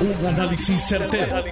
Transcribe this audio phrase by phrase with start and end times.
[0.00, 1.44] Un análisis certero,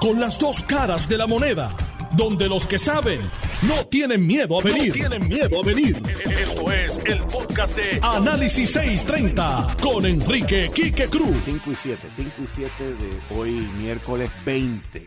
[0.00, 1.70] Con las dos caras de la moneda.
[2.16, 3.20] Donde los que saben
[3.68, 4.92] no tienen miedo a venir.
[4.92, 5.96] tienen miedo a venir.
[6.40, 11.36] Esto es el podcast de Análisis 630 con Enrique Quique Cruz.
[11.44, 15.06] 5 y 7, 5 y 7 de hoy, miércoles 20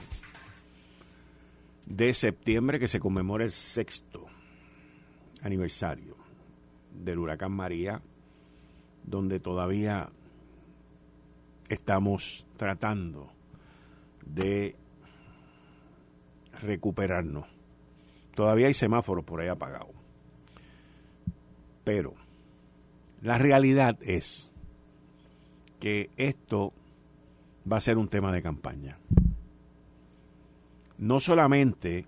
[1.87, 4.25] de septiembre, que se conmemora el sexto
[5.43, 6.15] aniversario
[6.93, 8.01] del huracán María,
[9.03, 10.09] donde todavía
[11.69, 13.29] estamos tratando
[14.25, 14.75] de
[16.61, 17.45] recuperarnos.
[18.35, 19.95] Todavía hay semáforos por ahí apagados.
[21.83, 22.13] Pero
[23.21, 24.51] la realidad es
[25.79, 26.73] que esto
[27.71, 28.97] va a ser un tema de campaña.
[30.97, 32.05] No solamente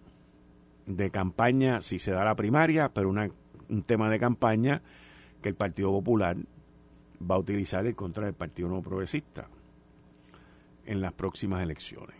[0.85, 4.81] de campaña si se da la primaria, pero un tema de campaña
[5.41, 6.37] que el Partido Popular
[7.29, 9.47] va a utilizar en contra del Partido No Progresista
[10.87, 12.15] en las próximas elecciones.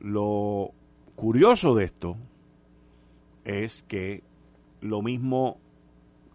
[0.00, 0.72] Lo
[1.14, 2.16] curioso de esto
[3.44, 4.22] es que
[4.80, 5.56] lo mismo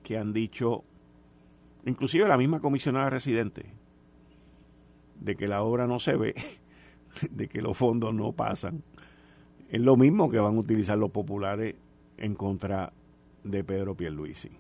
[0.04, 0.84] que han dicho,
[1.86, 3.66] inclusive la misma comisionada residente,
[5.20, 6.36] de que la obra no se ve,
[7.32, 8.82] de que los fondos no pasan,
[9.70, 11.76] es lo mismo que van a utilizar los populares
[12.18, 12.94] en contra
[13.44, 14.52] de Pedro Pierluisi.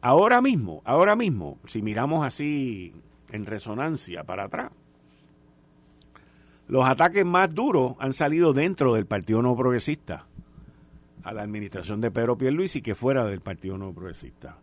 [0.00, 2.92] Ahora mismo, ahora mismo, si miramos así
[3.32, 4.72] en resonancia para atrás,
[6.68, 10.26] los ataques más duros han salido dentro del Partido No Progresista
[11.22, 14.56] a la administración de Pedro Pierluisi que fuera del Partido No Progresista.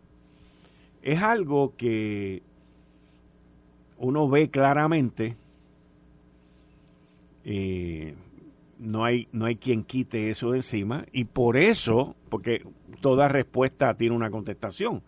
[1.02, 2.42] Es algo que
[3.98, 5.36] uno ve claramente,
[7.44, 8.14] eh,
[8.78, 12.66] no, hay, no hay quien quite eso de encima, y por eso, porque
[13.00, 15.02] toda respuesta tiene una contestación,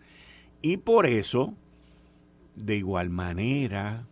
[0.63, 1.55] y por eso,
[2.55, 4.05] de igual manera,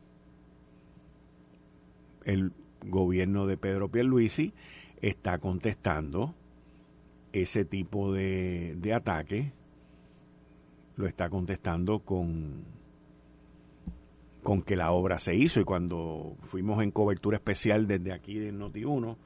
[2.24, 2.52] el
[2.84, 4.52] gobierno de Pedro Pierluisi
[5.00, 6.34] está contestando
[7.32, 9.52] ese tipo de, de ataque,
[10.96, 12.62] lo está contestando con,
[14.42, 18.52] con que la obra se hizo y cuando fuimos en cobertura especial desde aquí de
[18.52, 19.16] Noti1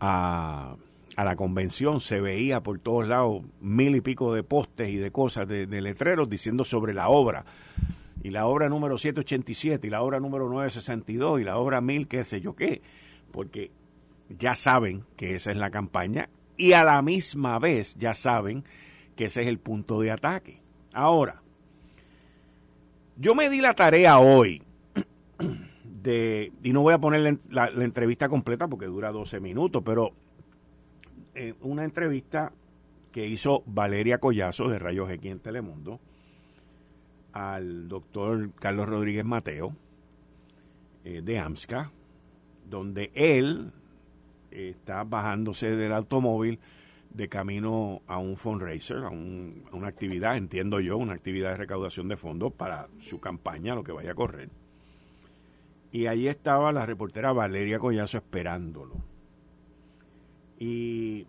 [0.00, 0.76] a
[1.16, 5.10] a la convención se veía por todos lados mil y pico de postes y de
[5.10, 7.44] cosas, de, letreros diciendo sobre la obra.
[8.22, 12.24] Y la obra número 787 y la obra número 962 y la obra 1000 qué
[12.24, 12.80] sé yo qué.
[13.32, 13.70] Porque
[14.38, 18.64] ya saben que esa es la campaña y a la misma vez ya saben
[19.16, 20.60] que ese es el punto de ataque.
[20.92, 21.42] Ahora,
[23.16, 24.62] yo me di la tarea hoy
[25.84, 30.12] de, y no voy a poner la, entrevista completa porque dura 12 minutos, pero
[31.34, 32.52] eh, una entrevista
[33.12, 35.98] que hizo Valeria Collazo de Rayos X en Telemundo
[37.32, 39.74] al doctor Carlos Rodríguez Mateo
[41.04, 41.90] eh, de AMSCA,
[42.68, 43.70] donde él
[44.50, 46.58] está bajándose del automóvil
[47.10, 52.08] de camino a un fundraiser, a, a, una actividad, entiendo yo, una actividad de recaudación
[52.08, 54.48] de fondos para su campaña, lo que vaya a correr.
[55.90, 58.94] Y allí estaba la reportera Valeria Collazo esperándolo.
[60.58, 61.26] Y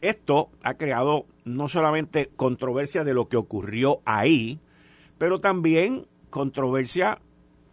[0.00, 4.60] esto ha creado no solamente controversia de lo que ocurrió ahí,
[5.18, 7.18] pero también controversia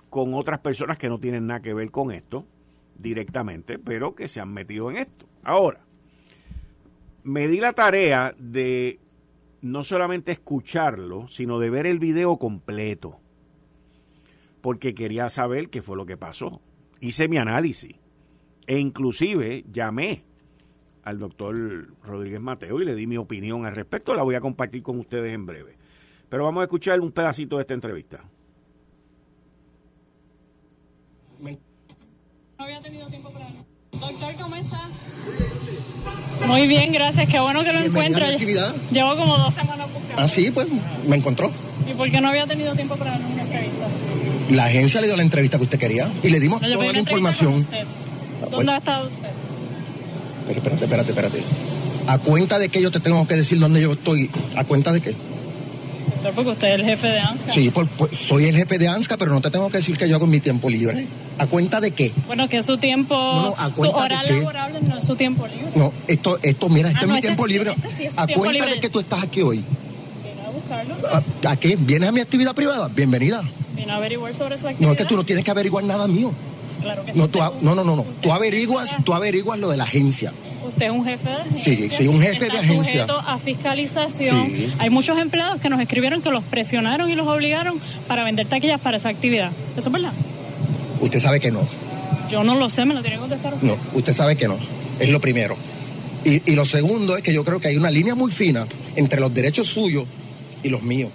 [0.09, 2.45] con otras personas que no tienen nada que ver con esto
[2.97, 5.25] directamente, pero que se han metido en esto.
[5.43, 5.79] Ahora,
[7.23, 8.99] me di la tarea de
[9.61, 13.17] no solamente escucharlo, sino de ver el video completo,
[14.61, 16.61] porque quería saber qué fue lo que pasó.
[16.99, 17.95] Hice mi análisis
[18.67, 20.23] e inclusive llamé
[21.03, 21.55] al doctor
[22.03, 24.13] Rodríguez Mateo y le di mi opinión al respecto.
[24.13, 25.80] La voy a compartir con ustedes en breve.
[26.31, 28.19] Pero vamos a escuchar un pedacito de esta entrevista.
[31.41, 33.47] No había tenido tiempo para...
[33.91, 34.87] Doctor, ¿cómo está?
[36.47, 37.27] Muy bien, gracias.
[37.27, 38.25] Qué bueno que lo encuentro.
[38.29, 40.21] Llevo como dos semanas buscando.
[40.21, 40.67] Ah, sí, pues
[41.05, 41.51] me encontró.
[41.85, 43.87] ¿Y por qué no había tenido tiempo para darle una entrevista?
[44.51, 47.67] La agencia le dio la entrevista que usted quería y le dimos toda la información.
[48.49, 49.29] ¿Dónde ha estado usted?
[50.47, 51.43] Pero espérate, espérate, espérate.
[52.07, 54.31] ¿A cuenta de qué yo te tengo que decir dónde yo estoy?
[54.55, 55.15] ¿A cuenta de qué?
[56.29, 57.53] Porque usted es el jefe de ANSCA.
[57.53, 57.73] Sí,
[58.27, 60.39] soy el jefe de ANSCA, pero no te tengo que decir que yo hago mi
[60.39, 61.07] tiempo libre.
[61.37, 62.13] ¿A cuenta de qué?
[62.27, 65.71] Bueno, que es su tiempo, no, a su hora laborable no es su tiempo libre.
[65.75, 67.75] No, esto, esto mira, este ah, es mi este tiempo libre.
[67.83, 69.63] Este ¿A cuenta de que tú estás aquí hoy?
[70.23, 70.95] Viene a buscarlo.
[71.49, 71.75] ¿A, qué?
[71.75, 72.87] ¿Vienes a mi actividad privada?
[72.89, 73.41] Bienvenida.
[73.75, 74.87] Viene a averiguar sobre su actividad.
[74.87, 76.31] No, es que tú no tienes que averiguar nada mío.
[76.81, 77.39] Claro que no, sí.
[77.61, 78.05] no, no, no, no.
[78.21, 80.33] Tú averiguas, tú averiguas lo de la agencia.
[80.71, 81.75] Usted es un jefe de agencia.
[81.75, 83.05] Sí, sí, un jefe de agencia.
[83.05, 84.51] sujeto a fiscalización.
[84.79, 88.79] Hay muchos empleados que nos escribieron que los presionaron y los obligaron para vender taquillas
[88.79, 89.51] para esa actividad.
[89.77, 90.13] ¿Eso es verdad?
[91.01, 91.67] Usted sabe que no.
[92.29, 93.53] Yo no lo sé, me lo tiene que contestar.
[93.61, 94.55] No, usted sabe que no.
[94.99, 95.57] Es lo primero.
[96.23, 98.65] Y, y lo segundo es que yo creo que hay una línea muy fina
[98.95, 100.05] entre los derechos suyos
[100.63, 101.11] y los míos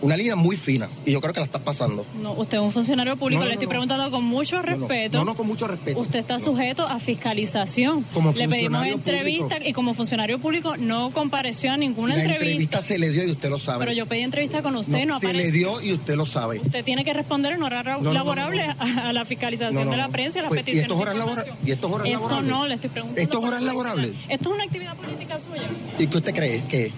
[0.00, 2.04] una línea muy fina y yo creo que la estás pasando.
[2.22, 5.18] No, usted es un funcionario público, le estoy preguntando con mucho respeto.
[5.18, 6.00] No, no, con mucho respeto.
[6.00, 8.04] Usted está sujeto a fiscalización.
[8.14, 12.46] Como le pedimos entrevista y como funcionario público no compareció a ninguna la entrevista.
[12.46, 13.80] entrevista se le dio y usted lo sabe.
[13.80, 16.60] Pero yo pedí entrevista con usted, no, no Se le dio y usted lo sabe.
[16.60, 20.50] Usted tiene que responder en horas laborables a, la fiscalización de la prensa y las
[20.50, 20.82] peticiones.
[20.82, 21.54] ¿Y estos horas, laborables?
[21.64, 23.22] ¿Y estos horas Esto no, le estoy preguntando.
[23.22, 24.12] ¿Estos horas laborables?
[24.28, 25.68] Esto es una actividad política suya.
[25.98, 26.62] ¿Y qué usted cree?
[26.68, 26.92] que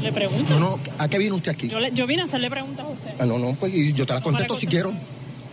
[0.00, 0.58] le pregunto.
[0.58, 1.68] No, no, ¿a qué viene usted aquí?
[1.68, 3.10] Yo, yo vine a hacerle preguntas a usted.
[3.18, 4.92] Ah, no, no, pues yo te las contesto si quiero.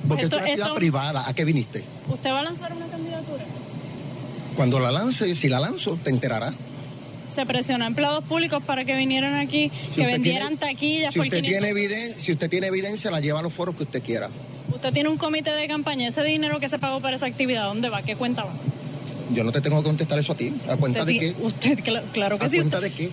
[0.08, 1.30] Porque esto, es una actividad privada.
[1.30, 1.84] ¿A qué viniste?
[2.08, 3.44] ¿Usted va a lanzar una candidatura?
[4.56, 6.54] Cuando la lance, si la lanzo, te enterará.
[7.30, 11.14] Se presionó a empleados públicos para que vinieran aquí, que vendieran taquillas.
[11.14, 14.02] Si usted, tiene evidencia, si usted tiene evidencia, la lleva a los foros que usted
[14.02, 14.30] quiera.
[14.74, 16.08] Usted tiene un comité de campaña.
[16.08, 18.02] Ese dinero que se pagó para esa actividad, ¿dónde va?
[18.02, 18.52] ¿Qué cuenta va?
[19.32, 20.54] Yo no te tengo que contestar eso a ti.
[20.68, 21.36] ¿A cuenta de qué?
[21.40, 21.80] Usted,
[22.12, 22.58] claro, que ¿A sí.
[22.58, 23.12] ¿A cuenta de qué?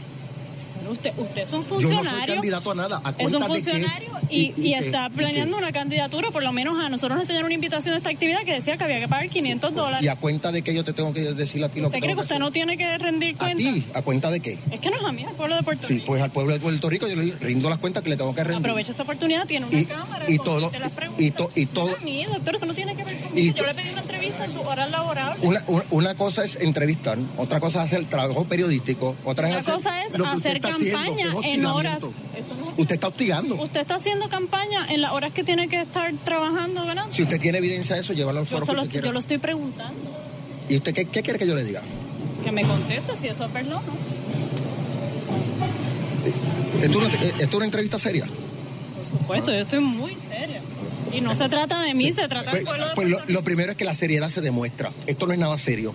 [0.89, 2.03] Usted, usted es un funcionario.
[2.03, 3.03] Yo no soy candidato a nada.
[3.19, 7.47] es un funcionario y, está planeando una candidatura, por lo menos a nosotros nos enseñaron
[7.47, 10.05] una invitación a esta actividad que decía que había que pagar 500 dólares.
[10.05, 12.15] ¿Y a cuenta de qué yo te tengo que decir a ti lo ¿Usted cree
[12.15, 13.69] que usted no tiene que rendir cuenta?
[13.69, 13.85] ¿A ti?
[13.95, 14.59] ¿A cuenta de qué?
[14.71, 16.01] Es que no es a mí, al pueblo de Puerto Rico.
[16.01, 18.35] Sí, pues al pueblo de Puerto Rico yo le rindo las cuentas que le tengo
[18.35, 18.59] que rendir.
[18.59, 20.25] Aprovecho esta oportunidad, tiene una cámara.
[20.29, 20.71] Y todo.
[21.19, 21.91] Y, to, y todo.
[21.91, 23.57] No mí, doctor, eso no tiene que ver conmigo.
[23.57, 25.37] yo le pedí una entrevista en su hora laboral.
[25.43, 29.75] Una, una, cosa es entrevistar, otra cosa es hacer trabajo periodístico, otra, es hacer.
[29.75, 32.03] cosa es hacer campaña en horas.
[32.77, 33.55] Usted está hostigando.
[33.57, 37.07] Usted está haciendo campaña en las horas que tiene que estar trabajando, ¿verdad?
[37.11, 38.85] Si usted tiene evidencia de eso, llévalo al foro.
[38.85, 40.17] Yo, yo lo estoy preguntando.
[40.69, 41.83] ¿Y usted qué, quiere que yo le diga?
[42.45, 43.83] Que me conteste si eso es no.
[46.83, 47.07] ¿Esto
[47.39, 48.27] es una entrevista seria?
[48.27, 50.61] Por supuesto, yo estoy muy seria.
[51.13, 53.77] Y no se trata de mí, se trata del pues, pueblo Pues lo, primero es
[53.77, 54.91] que la seriedad se demuestra.
[55.07, 55.95] Esto no es nada serio.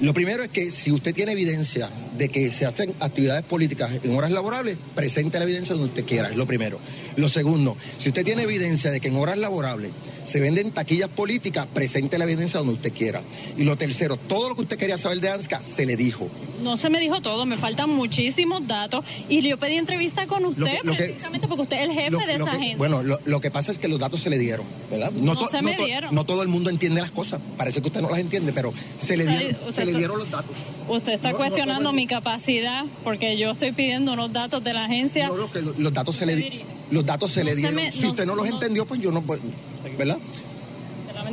[0.00, 1.88] Lo primero es que si usted tiene evidencia
[2.18, 6.28] de que se hacen actividades políticas en horas laborables, presente la evidencia donde usted quiera,
[6.28, 6.80] es lo primero.
[7.16, 9.92] Lo segundo, si usted tiene evidencia de que en horas laborables
[10.24, 13.22] se venden taquillas políticas, presente la evidencia donde usted quiera.
[13.56, 16.28] Y lo tercero, todo lo que usted quería saber de ANSCA se le dijo.
[16.64, 20.78] No se me dijo todo, me faltan muchísimos datos y yo pedí entrevista con usted
[20.82, 22.76] precisamente porque usted es el jefe de esa gente.
[22.76, 25.12] Bueno, lo, que pasa es que los datos se le dieron, ¿verdad?
[25.12, 26.14] No, se me dieron.
[26.14, 29.16] No todo el mundo entiende las cosas, parece que usted no las entiende, pero se
[29.16, 30.56] le dieron, se le dieron los datos.
[30.88, 35.28] Usted está cuestionando mi capacidad porque yo estoy pidiendo unos datos de la agencia.
[35.28, 36.60] No, que los, datos se le dieron.
[36.90, 37.92] Los datos se le dieron.
[37.92, 39.42] si usted no los entendió, pues yo no puedo,
[39.98, 40.18] ¿verdad?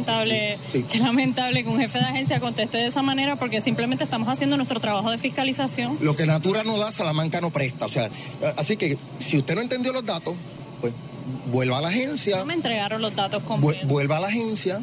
[0.01, 0.59] Qué lamentable,
[0.89, 4.57] qué lamentable que un jefe de agencia conteste de esa manera porque simplemente estamos haciendo
[4.57, 5.98] nuestro trabajo de fiscalización.
[6.01, 7.86] Lo que Natura no da, Salamanca no presta.
[7.86, 8.09] O sea,
[8.57, 10.36] así que si usted no entendió los datos,
[10.80, 10.94] pues
[11.51, 12.38] vuelva a la agencia.
[12.38, 13.88] No me entregaron los datos completos.
[13.88, 14.81] Vuelva a la agencia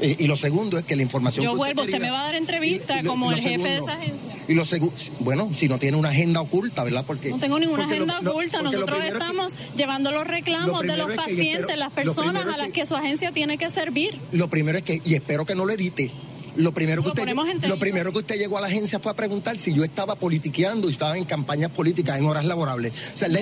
[0.00, 1.44] eh, y lo segundo es que la información.
[1.44, 4.32] Yo vuelvo, usted, me va a dar entrevista como el jefe de esa agencia.
[4.48, 7.04] Y lo segundo, bueno, si no tiene una agenda oculta, ¿verdad?
[7.06, 7.30] Porque.
[7.30, 8.62] No tengo ninguna agenda oculta.
[8.62, 13.32] Nosotros estamos llevando los reclamos de los pacientes, las personas a las que su agencia
[13.32, 14.18] tiene que servir.
[14.32, 16.10] Lo primero es que, y espero que no lo edite,
[16.56, 17.28] lo primero, que usted,
[17.68, 20.88] lo primero que usted llegó a la agencia fue a preguntar si yo estaba politiqueando
[20.88, 22.92] y estaba en campañas políticas en horas laborables.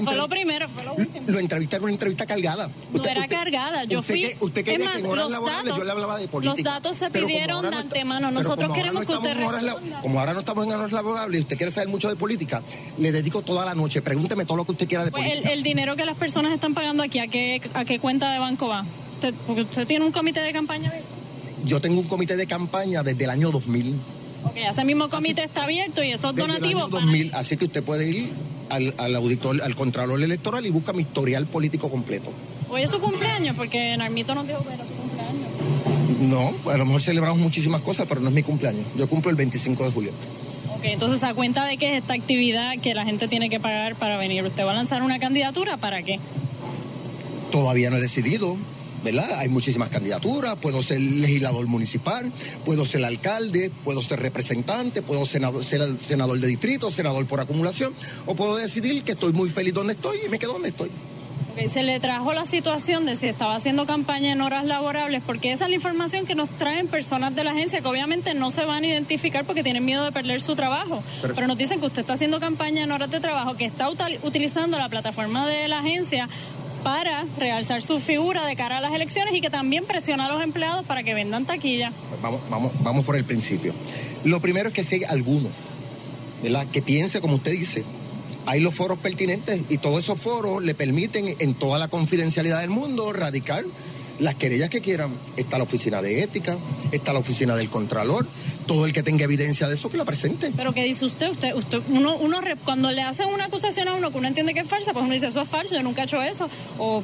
[0.05, 1.27] fue lo primero, fue lo último.
[1.27, 2.71] Lo entrevisté en una entrevista cargada.
[2.93, 4.31] No era cargada, yo fui...
[4.41, 6.55] usted quería que en horas laborables yo le hablaba de política.
[6.55, 9.37] Los datos se pidieron de antemano, nosotros queremos que usted...
[10.01, 12.63] como ahora no estamos en horas laborables y usted quiere saber mucho de política,
[12.99, 15.53] le dedico toda la noche, pregúnteme todo lo que usted quiera de pues política.
[15.53, 18.69] El, dinero que las personas están pagando aquí, ¿a qué, a qué cuenta de banco
[18.69, 18.85] va?
[19.15, 21.12] Usted, porque usted tiene un comité de campaña abierto.
[21.65, 23.95] Yo tengo un comité de campaña desde el año 2000.
[24.45, 26.91] Ok, ese mismo comité está abierto y estos donativos.
[26.91, 28.31] El año 2000, así que usted puede ir
[28.71, 32.33] al, al, auditor, al contralor electoral y busca mi historial político completo.
[32.69, 35.53] Hoy es su cumpleaños, porque Narmito nos dijo que era su cumpleaños.
[36.23, 38.87] No, a lo mejor celebramos muchísimas cosas, pero no es mi cumpleaños.
[38.97, 40.13] Yo cumplo el 25 de julio.
[40.77, 43.95] Ok, entonces, ¿a cuenta de qué es esta actividad que la gente tiene que pagar
[43.95, 44.43] para venir?
[44.45, 46.19] ¿Usted va a lanzar una candidatura para qué?
[47.51, 48.57] Todavía no he decidido.
[49.03, 49.39] ¿Verdad?
[49.39, 52.31] Hay muchísimas candidaturas, puedo ser legislador municipal,
[52.65, 55.43] puedo ser alcalde, puedo ser representante, puedo ser
[56.01, 57.93] senador de distrito, senador por acumulación,
[58.27, 60.91] o puedo decidir que estoy muy feliz donde estoy y me quedo donde estoy.
[61.69, 65.65] se le trajo la situación de si estaba haciendo campaña en horas laborables, porque esa
[65.65, 68.85] es la información que nos traen personas de la agencia que obviamente no se van
[68.85, 71.03] a identificar porque tienen miedo de perder su trabajo.
[71.21, 73.91] Pero, Pero nos dicen que usted está haciendo campaña en horas de trabajo, que está
[73.91, 76.29] utilizando la plataforma de la agencia
[76.83, 80.43] para realzar su figura de cara a las elecciones y que también presiona a los
[80.43, 81.93] empleados para que vendan taquilla.
[82.23, 83.73] Vamos, vamos, vamos por el principio.
[84.25, 85.49] Lo primero es que si hay alguno,
[86.43, 86.67] ¿verdad?
[86.71, 87.85] Que piense como usted dice.
[88.45, 92.71] Hay los foros pertinentes y todos esos foros le permiten en toda la confidencialidad del
[92.71, 93.65] mundo radicar
[94.19, 95.13] las querellas que quieran.
[95.37, 96.57] Está la oficina de ética,
[96.93, 98.27] está la oficina del contralor,
[98.67, 100.53] todo el que tenga evidencia de eso que la presente.
[100.57, 101.31] Pero ¿qué dice usted?
[101.31, 104.61] Usted, usted uno, uno cuando le hacen una acusación a uno que uno entiende que
[104.61, 106.49] es falsa, pues uno dice, eso es falso, yo nunca he hecho eso.
[106.79, 107.03] O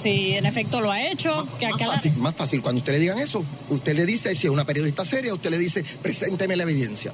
[0.00, 1.34] si en efecto lo ha hecho.
[1.36, 4.46] Más, que más, fácil, más fácil, cuando usted le digan eso, usted le dice, si
[4.46, 7.12] es una periodista seria, usted le dice, presénteme la evidencia.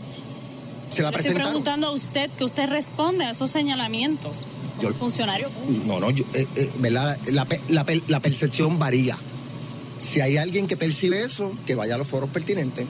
[0.90, 4.44] Se la le estoy preguntando a usted que usted responde a esos señalamientos
[4.76, 5.48] como funcionario.
[5.86, 7.46] No, no, yo, eh, eh, la, la,
[8.08, 9.16] la, percepción varía.
[10.02, 12.86] Si hay alguien que percibe eso, que vaya a los foros pertinentes.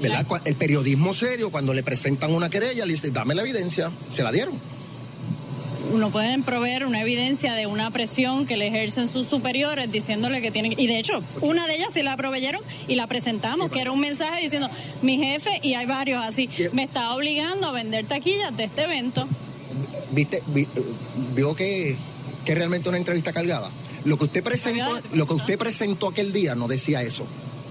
[0.00, 0.26] ¿verdad?
[0.44, 4.32] El periodismo serio, cuando le presentan una querella, le dice, dame la evidencia, se la
[4.32, 4.54] dieron.
[5.94, 10.50] No pueden proveer una evidencia de una presión que le ejercen sus superiores diciéndole que
[10.50, 13.92] tienen y de hecho una de ellas sí la proveyeron y la presentamos que era
[13.92, 14.68] un mensaje diciendo
[15.02, 19.28] mi jefe y hay varios así me está obligando a vender taquillas de este evento
[20.10, 20.42] viste
[21.34, 21.96] vio que
[22.44, 23.70] que realmente una entrevista cargada
[24.06, 27.26] lo que usted presentó lo que usted presentó aquel día no decía eso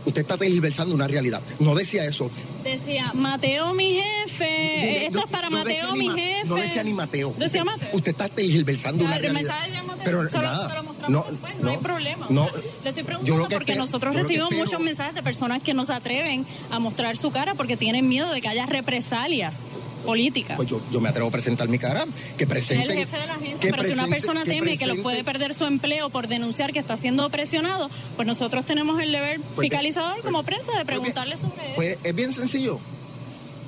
[0.05, 1.41] usted está tergiversando una realidad.
[1.59, 2.29] No decía eso.
[2.63, 5.05] Decía, Mateo, mi jefe.
[5.05, 6.47] Esto es para Mateo, mi jefe.
[6.47, 7.33] No decía ni Mateo.
[7.37, 7.89] Decía Mateo.
[7.93, 9.55] Usted está tergiversando una realidad.
[10.03, 11.25] Pero nada, no,
[11.59, 12.27] no, hay problema.
[12.29, 12.47] No,
[12.83, 16.79] Le estoy preguntando porque nosotros recibimos muchos mensajes de personas que no se atreven a
[16.79, 19.63] mostrar su cara porque tienen miedo de que haya represalias
[20.05, 20.55] políticas.
[20.55, 22.05] Pues yo, yo me atrevo a presentar mi cara,
[22.37, 22.91] que presenten...
[22.91, 25.65] El jefe de la agencia, pero si una persona teme que lo puede perder su
[25.65, 30.43] empleo por denunciar que está siendo presionado, pues nosotros tenemos el deber pues fiscalizador como
[30.43, 31.75] pues prensa de preguntarle sobre eso.
[31.75, 32.79] Pues es bien sencillo.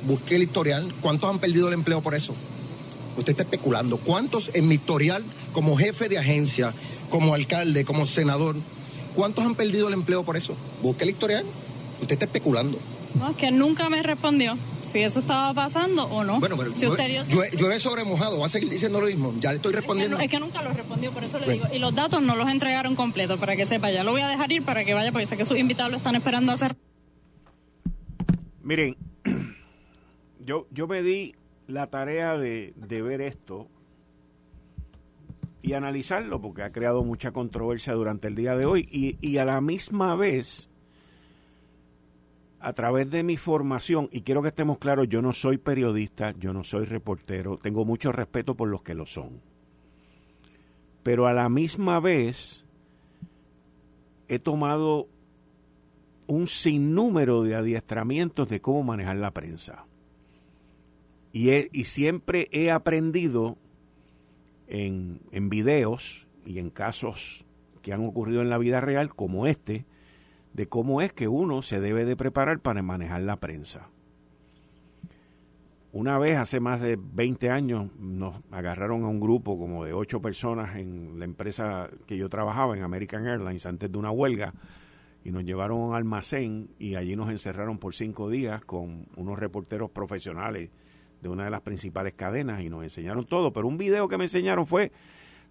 [0.06, 0.94] Busque el historial.
[1.02, 2.36] ¿Cuántos han perdido el empleo por eso?
[3.18, 3.98] Usted está especulando.
[3.98, 6.74] ¿Cuántos en mi historial como jefe de agencia,
[7.10, 8.56] como alcalde, como senador,
[9.16, 10.56] cuántos han perdido el empleo por eso?
[10.84, 11.46] Busque el historial.
[12.00, 12.80] Usted está especulando.
[13.18, 16.40] No, es que nunca me respondió si eso estaba pasando o no.
[16.40, 19.34] Bueno, pero yo, yo, he sobremojado, va a seguir diciendo lo mismo.
[19.40, 20.18] Ya le estoy respondiendo.
[20.18, 21.66] Es que, nunca lo respondió, por eso le digo.
[21.74, 23.92] Y los datos no los entregaron completos, para que sepa.
[23.92, 25.98] Ya lo voy a dejar ir para que vaya, porque sé que sus invitados lo
[25.98, 26.76] están esperando a hacer.
[28.64, 28.98] Miren,
[30.46, 31.36] yo, yo me di
[31.68, 33.68] la tarea de, ver esto
[35.62, 38.88] y analizarlo, porque ha creado mucha controversia durante el día de hoy.
[38.92, 40.70] Y, y a la misma vez
[42.60, 46.54] a través de mi formación, y quiero que estemos claros, yo no soy periodista, yo
[46.54, 49.42] no soy reportero, tengo mucho respeto por los que lo son.
[51.04, 52.66] Pero a la misma vez
[54.28, 55.08] he tomado
[56.26, 59.86] un sinnúmero de adiestramientos de cómo manejar la prensa.
[61.32, 63.58] Y, siempre he aprendido
[64.68, 67.46] en, en videos y en casos
[67.84, 69.86] que han ocurrido en la vida real, como este,
[70.54, 73.90] de cómo es que uno se debe de preparar para manejar la prensa.
[75.94, 80.22] Una vez, hace más de 20 años, nos agarraron a un grupo como de ocho
[80.22, 84.54] personas en la empresa que yo trabajaba, en American Airlines, antes de una huelga,
[85.24, 89.40] y nos llevaron a un almacén y allí nos encerraron por cinco días con unos
[89.40, 90.70] reporteros profesionales
[91.22, 93.52] de una de las principales cadenas y nos enseñaron todo.
[93.52, 94.92] Pero un video que me enseñaron fue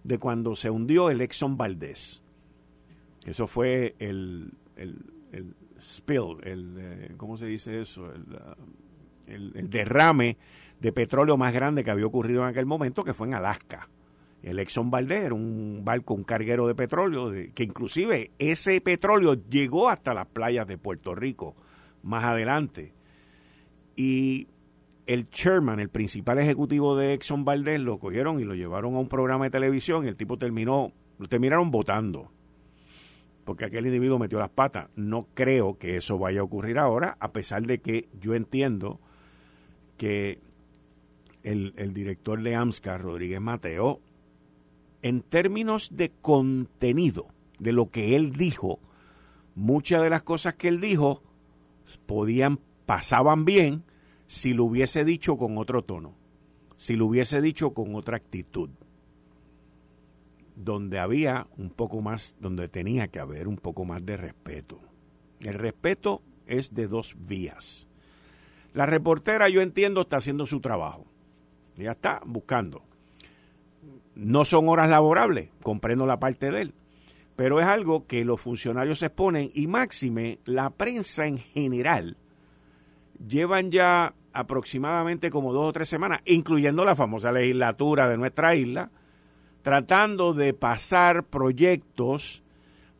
[0.03, 2.21] de cuando se hundió el Exxon Valdez.
[3.25, 4.95] Eso fue el el,
[5.31, 8.11] el spill, el, eh, ¿cómo se dice eso?
[8.39, 8.55] Ah,
[9.27, 10.37] el, el, derrame
[10.79, 13.89] de petróleo más grande que había ocurrido en aquel momento, que fue en Alaska.
[14.43, 19.89] El Exxon Valdez era un barco, un carguero de petróleo, que inclusive ese petróleo llegó
[19.89, 21.55] hasta las playas de Puerto Rico
[22.03, 22.93] más adelante.
[23.95, 24.47] Y
[25.07, 29.09] el chairman, el principal ejecutivo de Exxon Valdez, lo cogieron y lo llevaron a un
[29.09, 32.31] programa de televisión y el tipo terminó, lo terminaron votando
[33.47, 34.89] porque aquel individuo metió las patas.
[34.97, 38.99] No creo que eso vaya a ocurrir ahora, a pesar de que yo entiendo
[39.95, 40.41] que
[41.43, 44.01] el, director de AMSCA, Rodríguez Mateo,
[45.01, 48.81] en términos de contenido, de lo que él dijo,
[49.55, 51.23] muchas de las cosas que él dijo
[52.05, 53.83] podían, pasaban bien
[54.27, 56.15] si lo hubiese dicho con otro tono,
[56.75, 58.71] si lo hubiese dicho con otra actitud
[60.57, 64.79] donde había un poco más, donde tenía que haber un poco más de respeto.
[65.39, 67.87] El respeto es de dos vías.
[68.73, 71.05] La reportera, yo entiendo, está haciendo su trabajo.
[71.75, 72.81] Ya está buscando.
[74.15, 76.73] No son horas laborables, comprendo la parte de él.
[77.35, 82.17] Pero es algo que los funcionarios se exponen y máxime la prensa en general
[83.25, 88.89] llevan ya aproximadamente como dos o tres semanas, incluyendo la famosa legislatura de nuestra isla,
[89.67, 92.41] tratando de pasar proyectos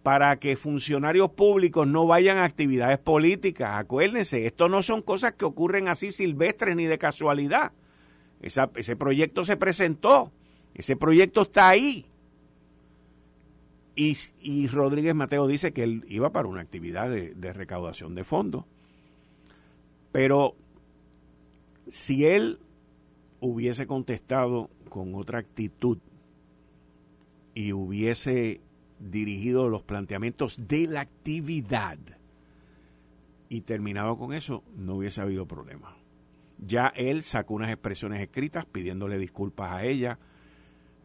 [0.04, 3.80] para que funcionarios públicos no vayan a actividades políticas.
[3.80, 7.72] Acuérdense, esto no son cosas que ocurren así silvestres ni de casualidad.
[8.42, 10.30] ese proyecto se presentó,
[10.76, 12.06] ese proyecto está ahí.
[13.96, 18.66] Y, Rodríguez Mateo dice que él iba para una actividad de, de recaudación de fondos.
[20.12, 20.54] Pero
[21.88, 22.60] si él
[23.40, 26.00] hubiese contestado con otra actitud
[27.58, 28.62] y hubiese
[29.00, 31.98] dirigido los planteamientos de la actividad
[33.50, 35.98] y terminado con eso, no hubiese habido problema.
[36.60, 40.20] Ya él sacó unas expresiones escritas pidiéndole disculpas a ella.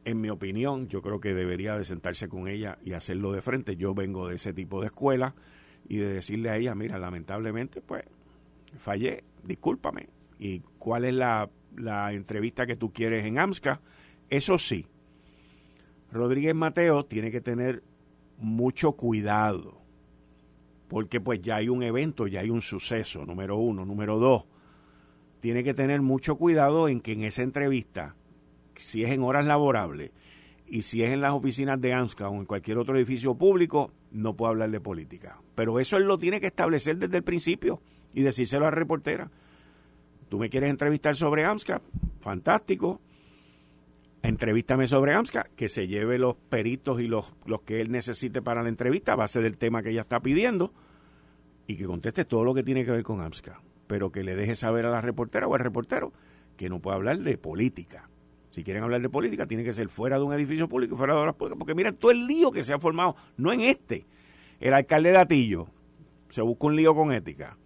[0.04, 3.76] En mi opinión, yo creo que debería de sentarse con ella y hacerlo de frente.
[3.76, 5.34] Yo vengo de ese tipo de escuela
[5.88, 8.04] y de decirle a ella, mira, lamentablemente, pues
[8.76, 10.10] fallé, discúlpame.
[10.38, 13.80] ¿Y cuál es la, la entrevista que tú quieres en AMSCA?
[14.28, 14.84] Eso sí,
[16.12, 17.82] Rodríguez Mateo tiene que tener
[18.38, 19.78] mucho cuidado,
[20.88, 23.86] porque pues ya hay un evento, ya hay un suceso, número uno.
[23.86, 24.44] Número dos,
[25.40, 28.14] tiene que tener mucho cuidado en que en esa entrevista,
[28.76, 30.10] si es en horas laborables
[30.66, 34.34] y si es en las oficinas de AMSCA o en cualquier otro edificio público, no
[34.34, 35.38] puede hablar de política.
[35.54, 37.80] Pero eso él lo tiene que establecer desde el principio
[38.12, 39.30] y decírselo a la reportera.
[40.28, 41.80] Tú me quieres entrevistar sobre AMSCA,
[42.20, 43.00] fantástico
[44.22, 48.62] entrevístame sobre AMSCA, que se lleve los peritos y los, los que él necesite para
[48.62, 50.72] la entrevista a base del tema que ella está pidiendo
[51.66, 54.54] y que conteste todo lo que tiene que ver con AMSCA, pero que le deje
[54.54, 56.12] saber a la reportera o al reportero
[56.56, 58.08] que no puede hablar de política.
[58.50, 61.20] Si quieren hablar de política, tiene que ser fuera de un edificio público, fuera de
[61.20, 64.04] horas públicas, porque miren todo el lío que se ha formado, no en este.
[64.60, 65.66] El alcalde de Atillo
[66.28, 67.56] se busca un lío con ética.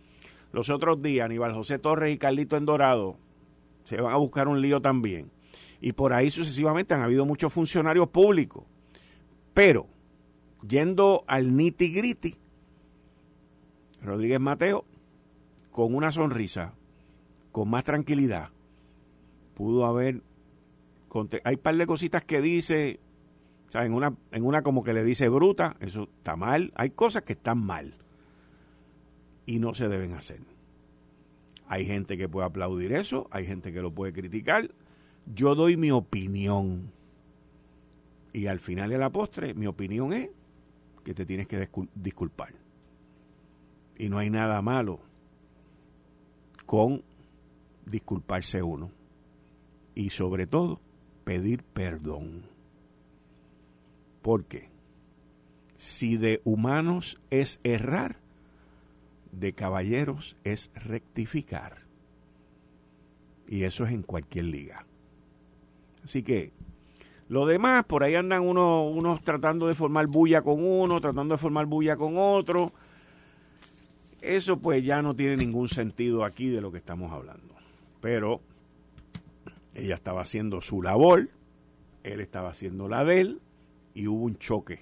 [0.52, 3.16] Los otros días, Aníbal José Torres y Carlito Endorado
[3.84, 5.30] se van a buscar un lío también
[5.86, 8.64] y por ahí sucesivamente han habido muchos funcionarios públicos.
[9.54, 9.86] Pero,
[10.66, 12.34] yendo al nitty gritty,
[14.02, 14.84] Rodríguez Mateo,
[15.70, 16.72] con una sonrisa,
[17.52, 18.48] con más tranquilidad,
[19.54, 20.22] pudo haber.
[21.44, 22.98] Hay un par de cositas que dice,
[23.68, 26.72] o sea, en una, en una como que le dice bruta, eso está mal.
[26.74, 27.94] Hay cosas que están mal
[29.46, 30.40] y no se deben hacer.
[31.68, 34.68] Hay gente que puede aplaudir eso, hay gente que lo puede criticar,
[35.34, 36.90] yo doy mi opinión.
[38.32, 40.30] Y al final de la postre, mi opinión es
[41.04, 42.52] que te tienes que disculpar.
[43.98, 45.00] Y no hay nada malo
[46.66, 47.02] con
[47.86, 48.90] disculparse uno.
[49.94, 50.80] Y sobre todo,
[51.24, 52.42] pedir perdón.
[54.20, 54.68] Porque
[55.78, 58.16] si de humanos es errar,
[59.32, 61.78] de caballeros es rectificar.
[63.48, 64.84] Y eso es en cualquier liga.
[66.06, 66.52] Así que
[67.28, 71.38] lo demás, por ahí andan unos, unos tratando de formar bulla con uno, tratando de
[71.38, 72.72] formar bulla con otro.
[74.20, 77.56] Eso pues ya no tiene ningún sentido aquí de lo que estamos hablando.
[78.00, 78.40] Pero
[79.74, 81.28] ella estaba haciendo su labor,
[82.04, 83.40] él estaba haciendo la de él
[83.94, 84.78] y hubo un choque.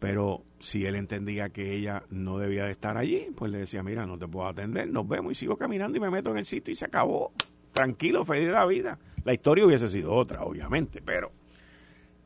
[0.00, 4.04] Pero si él entendía que ella no debía de estar allí, pues le decía, mira,
[4.04, 6.72] no te puedo atender, nos vemos y sigo caminando y me meto en el sitio
[6.72, 7.32] y se acabó.
[7.72, 8.98] Tranquilo, feliz de la vida.
[9.24, 11.30] La historia hubiese sido otra, obviamente, pero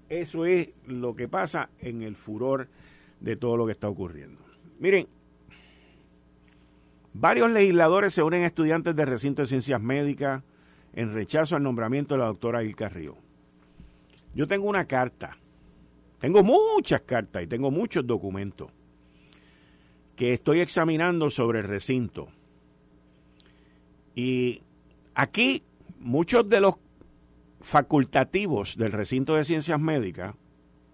[0.09, 2.69] eso es lo que pasa en el furor
[3.21, 4.41] de todo lo que está ocurriendo.
[4.79, 5.07] Miren,
[7.13, 10.43] varios legisladores se unen a estudiantes de recinto de ciencias médicas
[10.95, 13.17] en rechazo al nombramiento de la doctora Ilka Río.
[14.35, 15.37] Yo tengo una carta,
[16.19, 18.71] tengo muchas cartas y tengo muchos documentos
[20.15, 22.29] que estoy examinando sobre el recinto.
[24.15, 24.63] Y
[25.15, 25.63] aquí
[26.01, 26.77] muchos de los
[27.67, 30.37] facultativos del recinto de ciencias médicas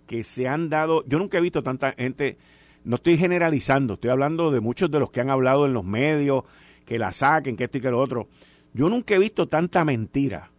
[0.06, 2.38] que se han dado, yo nunca he visto tanta gente,
[2.85, 6.44] no estoy generalizando, estoy hablando de muchos de los que han hablado en los medios,
[6.87, 8.28] que la saquen, que esto y que lo otro.
[8.72, 10.50] Yo nunca he visto tanta mentira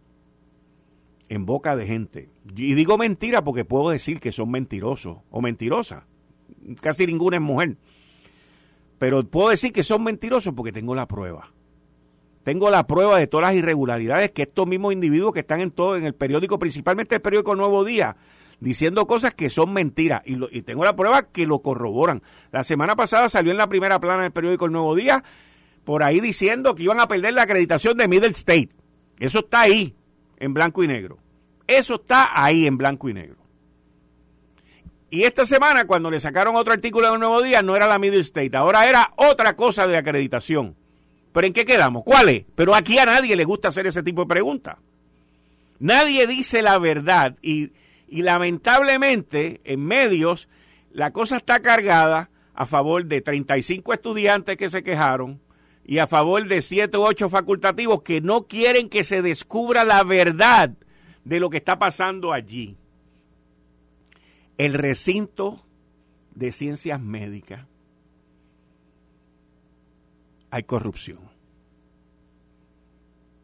[1.28, 2.28] en boca de gente.
[2.54, 6.04] Y digo mentira porque puedo decir que son mentirosos o mentirosas.
[6.80, 7.76] Casi ninguna es mujer.
[9.00, 11.50] Pero puedo decir que son mentirosos porque tengo la prueba.
[12.44, 15.96] Tengo la prueba de todas las irregularidades que estos mismos individuos que están en todo,
[15.96, 18.16] en el periódico, principalmente el periódico Nuevo Día,
[18.60, 20.20] diciendo cosas que son mentiras.
[20.26, 22.22] Y, y tengo la prueba que lo corroboran.
[22.52, 25.24] La semana pasada salió en la primera plana del periódico El Nuevo Día,
[25.84, 28.68] por ahí diciendo que iban a perder la acreditación de Middle State.
[29.18, 29.94] Eso está ahí,
[30.36, 31.18] en blanco y negro.
[31.66, 33.38] Eso está ahí en blanco y negro.
[35.08, 38.20] Y esta semana, cuando le sacaron otro artículo el Nuevo Día, no era la Middle
[38.20, 40.76] State, ahora era otra cosa de acreditación.
[41.34, 42.04] ¿Pero en qué quedamos?
[42.04, 42.44] ¿Cuál es?
[42.54, 44.76] Pero aquí a nadie le gusta hacer ese tipo de preguntas.
[45.80, 47.72] Nadie dice la verdad y,
[48.08, 50.48] lamentablemente en medios
[50.92, 55.40] la cosa está cargada a favor de 35 estudiantes que se quejaron
[55.84, 60.04] y a favor de 7 u 8 facultativos que no quieren que se descubra la
[60.04, 60.70] verdad
[61.24, 62.76] de lo que está pasando allí.
[64.56, 65.64] el recinto
[66.36, 67.66] de ciencias médicas
[70.54, 71.18] hay corrupción.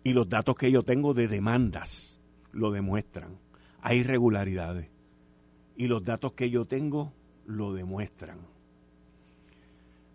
[0.04, 2.20] Y los datos que yo tengo de demandas
[2.52, 3.36] lo demuestran.
[3.82, 4.88] Hay irregularidades.
[5.76, 7.12] Y los datos que yo tengo
[7.46, 8.38] lo demuestran.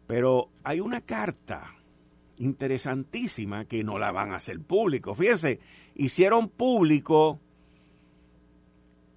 [0.07, 1.75] Pero hay una carta
[2.37, 5.15] interesantísima que no la van a hacer público.
[5.15, 5.59] Fíjense,
[5.95, 7.41] hicieron público,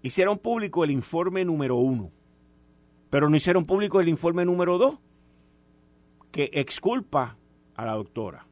[0.03, 2.11] hicieron público el informe número uno,
[3.09, 4.99] pero no hicieron público el informe número dos,
[6.33, 7.38] que exculpa
[7.79, 8.45] a la doctora.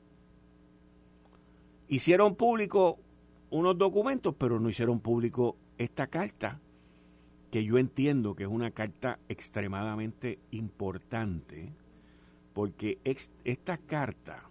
[1.88, 2.98] Hicieron público
[3.50, 6.60] unos documentos, pero no hicieron público esta carta,
[7.50, 11.72] que yo entiendo que es una carta extremadamente importante,
[12.54, 12.98] porque
[13.44, 14.44] esta carta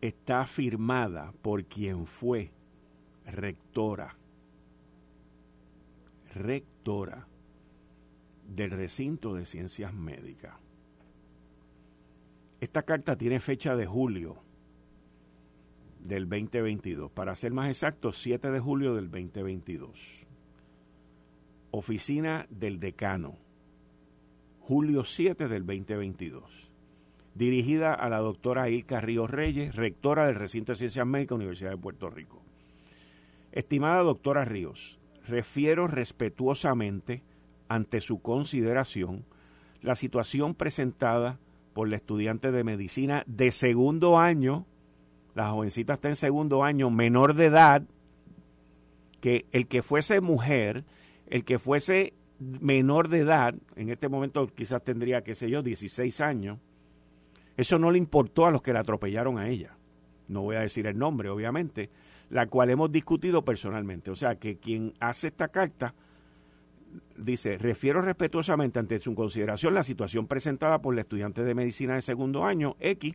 [0.00, 2.50] está firmada por quien fue
[3.26, 4.16] rectora,
[6.34, 7.26] rectora
[8.48, 10.54] del recinto de ciencias médicas.
[12.60, 14.36] Esta carta tiene fecha de julio
[16.00, 20.26] del 2022, para ser más exacto, 7 de julio del 2022.
[21.70, 23.36] Oficina del decano,
[24.60, 26.68] julio 7 del 2022
[27.38, 31.76] dirigida a la doctora Ilka Ríos Reyes, rectora del Recinto de Ciencias Médicas, Universidad de
[31.78, 32.42] Puerto Rico.
[33.52, 37.22] Estimada doctora Ríos, refiero respetuosamente
[37.68, 39.24] ante su consideración
[39.82, 41.38] la situación presentada
[41.78, 44.66] por la estudiante de medicina de segundo año,
[45.36, 47.84] la jovencita está en segundo año, menor de edad,
[49.20, 50.82] que el que fuese mujer,
[51.28, 56.20] el que fuese menor de edad, en este momento quizás tendría, qué sé yo, 16
[56.20, 56.58] años,
[57.56, 59.76] eso no le importó a los que la atropellaron a ella.
[60.26, 61.90] No voy a decir el nombre, obviamente,
[62.28, 64.10] la cual hemos discutido personalmente.
[64.10, 65.94] O sea, que quien hace esta carta
[67.16, 72.02] dice, refiero respetuosamente ante su consideración la situación presentada por la estudiante de medicina de
[72.02, 73.14] segundo año, X,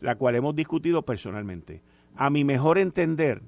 [0.00, 1.82] la cual hemos discutido personalmente.
[2.16, 3.42] A mi mejor entender,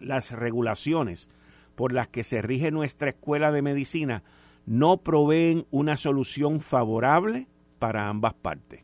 [0.00, 1.28] las regulaciones
[1.74, 4.22] por las que se rige nuestra escuela de medicina
[4.66, 7.46] no proveen una solución favorable
[7.78, 8.82] para ambas partes.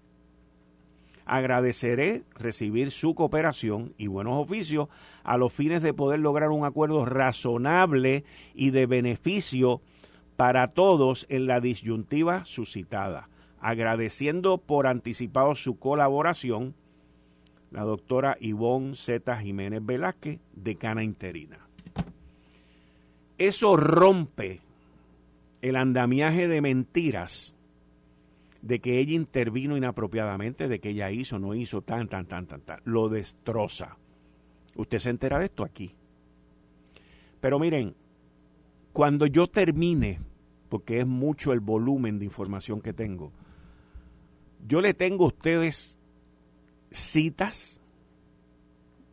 [1.26, 4.88] Agradeceré recibir su cooperación y buenos oficios
[5.24, 9.80] a los fines de poder lograr un acuerdo razonable y de beneficio
[10.36, 13.28] para todos en la disyuntiva suscitada.
[13.60, 16.74] Agradeciendo por anticipado su colaboración,
[17.72, 19.36] la doctora Ivonne Z.
[19.38, 21.58] Jiménez Velázquez, decana interina.
[23.38, 24.60] Eso rompe
[25.60, 27.55] el andamiaje de mentiras
[28.62, 32.60] de que ella intervino inapropiadamente, de que ella hizo, no hizo, tan, tan, tan, tan,
[32.60, 32.80] tan.
[32.84, 33.96] Lo destroza.
[34.76, 35.94] Usted se entera de esto aquí.
[37.40, 37.94] Pero miren,
[38.92, 40.20] cuando yo termine,
[40.68, 43.30] porque es mucho el volumen de información que tengo,
[44.66, 45.98] yo le tengo a ustedes
[46.90, 47.80] citas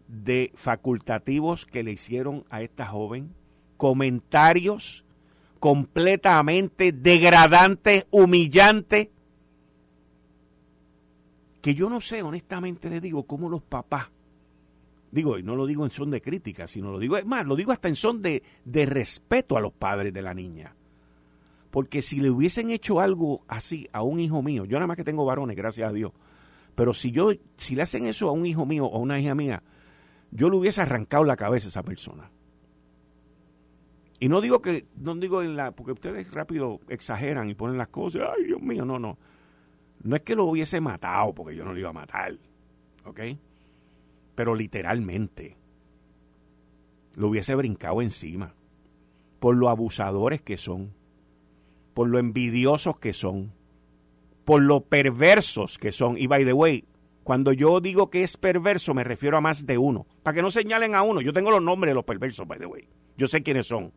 [0.07, 3.33] de facultativos que le hicieron a esta joven,
[3.77, 5.03] comentarios
[5.59, 9.07] completamente degradantes, humillantes,
[11.63, 14.09] que yo no sé, honestamente le digo, cómo los papás,
[15.11, 17.55] digo, y no lo digo en son de crítica, sino lo digo, es más, lo
[17.55, 20.75] digo hasta en son de, de respeto a los padres de la niña.
[21.71, 25.05] Porque si le hubiesen hecho algo así a un hijo mío, yo nada más que
[25.05, 26.11] tengo varones, gracias a Dios,
[26.75, 29.33] pero si yo, si le hacen eso a un hijo mío o a una hija
[29.33, 29.63] mía,
[30.31, 32.29] yo le hubiese arrancado la cabeza a esa persona.
[34.19, 37.87] Y no digo que, no digo en la, porque ustedes rápido exageran y ponen las
[37.87, 39.17] cosas, ay Dios mío, no, no.
[40.03, 42.35] No es que lo hubiese matado, porque yo no lo iba a matar,
[43.05, 43.19] ¿ok?
[44.35, 45.55] Pero literalmente
[47.15, 48.53] lo hubiese brincado encima
[49.39, 50.91] por lo abusadores que son,
[51.93, 53.51] por lo envidiosos que son,
[54.45, 56.17] por lo perversos que son.
[56.17, 56.85] Y by the way,
[57.23, 60.05] cuando yo digo que es perverso, me refiero a más de uno.
[60.23, 61.21] Para que no señalen a uno.
[61.21, 62.87] Yo tengo los nombres de los perversos, by the way.
[63.17, 63.91] Yo sé quiénes son.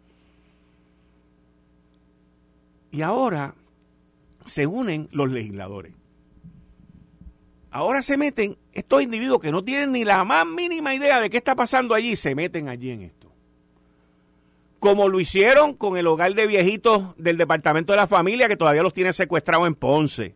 [2.91, 3.55] Y ahora
[4.47, 5.93] se unen los legisladores.
[7.71, 11.37] Ahora se meten estos individuos que no tienen ni la más mínima idea de qué
[11.37, 13.31] está pasando allí, se meten allí en esto.
[14.79, 18.83] Como lo hicieron con el hogar de viejitos del Departamento de la Familia, que todavía
[18.83, 20.35] los tiene secuestrados en Ponce.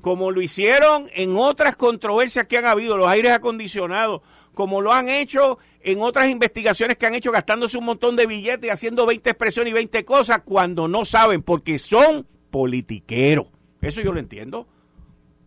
[0.00, 4.22] Como lo hicieron en otras controversias que han habido, los aires acondicionados.
[4.54, 8.70] Como lo han hecho en otras investigaciones que han hecho gastándose un montón de billetes,
[8.70, 13.46] haciendo 20 expresiones y 20 cosas cuando no saben, porque son politiqueros.
[13.80, 14.66] Eso yo lo entiendo.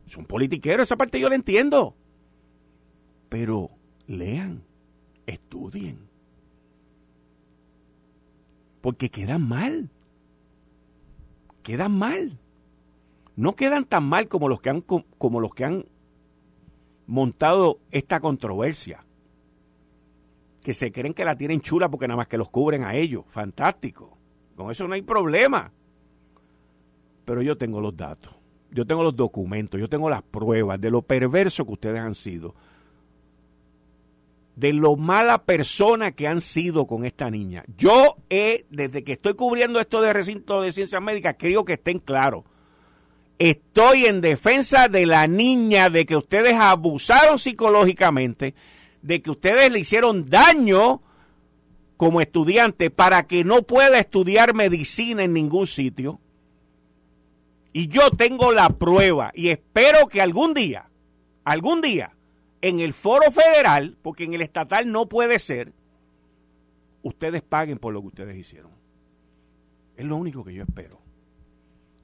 [0.06, 1.96] Son politiqueros, esa parte yo la entiendo.
[3.30, 3.70] Pero
[4.08, 4.64] lean,
[5.26, 6.00] estudien.
[8.82, 9.90] Porque quedan mal.
[11.64, 12.38] quedan mal.
[13.36, 15.86] No quedan tan mal como los que han, como los que han
[17.08, 19.06] montado esta controversia.
[20.62, 23.24] Que se creen que la tienen chula porque nada más que los cubren a ellos.
[23.30, 24.18] Fantástico.
[24.56, 25.72] Con eso no hay problema.
[27.26, 28.34] Pero yo tengo los datos.
[28.72, 29.80] Yo tengo los documentos.
[29.80, 32.56] Yo tengo las pruebas de lo perverso que ustedes han sido
[34.56, 37.64] de lo mala persona que han sido con esta niña.
[37.78, 42.00] Yo he, desde que estoy cubriendo esto de recinto de ciencias médicas, creo que estén
[42.00, 42.44] claros.
[43.40, 48.54] Estoy en defensa de la niña, de que ustedes abusaron psicológicamente,
[49.02, 51.02] de que ustedes le hicieron daño
[51.98, 56.20] como estudiante para que no pueda estudiar medicina en ningún sitio.
[57.74, 60.90] Y yo tengo la prueba y espero que algún día,
[61.44, 62.16] algún día,
[62.62, 65.74] en el foro federal, porque en el estatal no puede ser,
[67.02, 68.72] ustedes paguen por lo que ustedes hicieron.
[69.96, 71.00] Es lo único que yo espero.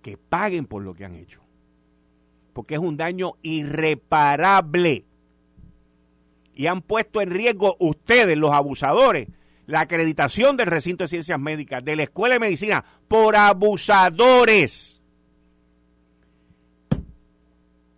[0.01, 1.41] Que paguen por lo que han hecho.
[2.53, 5.05] Porque es un daño irreparable.
[6.53, 9.27] Y han puesto en riesgo ustedes, los abusadores,
[9.67, 14.96] la acreditación del recinto de ciencias médicas, de la escuela de medicina, por abusadores.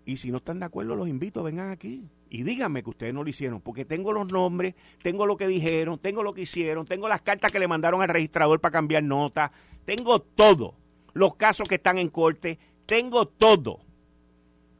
[0.09, 2.09] Y si no están de acuerdo, los invito, vengan aquí.
[2.31, 5.99] Y díganme que ustedes no lo hicieron, porque tengo los nombres, tengo lo que dijeron,
[5.99, 9.51] tengo lo que hicieron, tengo las cartas que le mandaron al registrador para cambiar nota,
[9.85, 10.73] tengo todo,
[11.13, 13.81] los casos que están en corte, tengo todo.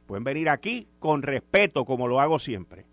[0.06, 2.86] Pueden venir aquí con respeto, como lo hago siempre,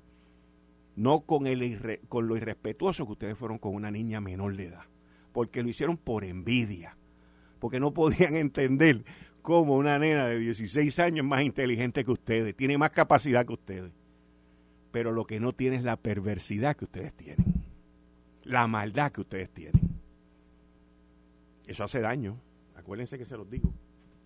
[0.95, 4.85] no con, el con lo irrespetuoso que ustedes fueron con una niña menor de edad,
[5.31, 6.97] porque lo hicieron por envidia,
[7.57, 9.05] porque no podían entender
[9.47, 13.53] cómo una nena de 16 años es más inteligente que ustedes, tiene más capacidad que
[13.53, 13.93] ustedes
[14.97, 17.45] pero lo que no tiene es la perversidad que ustedes tienen,
[18.43, 20.01] la maldad que ustedes tienen.
[21.67, 22.41] Eso hace daño,
[22.75, 23.71] acuérdense que se los digo,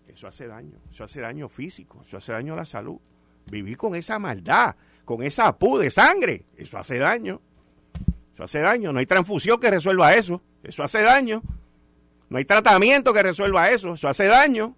[0.08, 3.00] eso hace daño, eso hace daño físico, eso hace daño a la salud.
[3.48, 7.42] Vivir con esa maldad, con esa pu de sangre, eso hace daño.
[8.34, 11.44] Eso hace daño, no hay transfusión que resuelva eso, eso hace daño.
[12.30, 14.78] No hay tratamiento que resuelva eso, eso hace daño.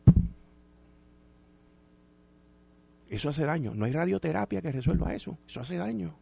[3.14, 3.76] Eso hace daño.
[3.76, 5.38] No hay radioterapia que resuelva eso.
[5.48, 6.18] Eso hace daño.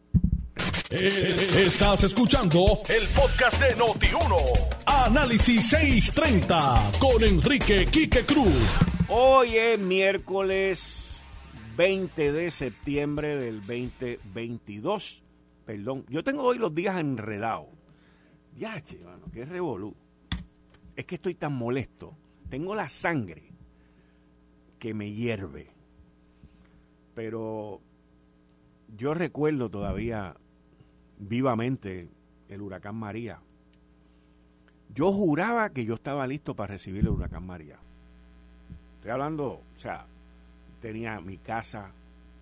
[0.90, 4.36] Eh, estás escuchando el podcast de Noti1.
[4.84, 8.76] Análisis 630 con Enrique Quique Cruz.
[9.08, 11.24] Hoy es miércoles
[11.78, 15.22] 20 de septiembre del 2022.
[15.64, 17.68] Perdón, yo tengo hoy los días enredados.
[18.58, 19.96] Ya, che, mano, qué revolú.
[20.94, 22.14] Es que estoy tan molesto.
[22.50, 23.50] Tengo la sangre
[24.78, 25.72] que me hierve
[27.14, 27.80] pero
[28.96, 30.36] yo recuerdo todavía
[31.18, 32.08] vivamente
[32.48, 33.40] el huracán María.
[34.94, 37.78] Yo juraba que yo estaba listo para recibir el huracán María.
[38.96, 40.06] Estoy hablando, o sea,
[40.80, 41.90] tenía mi casa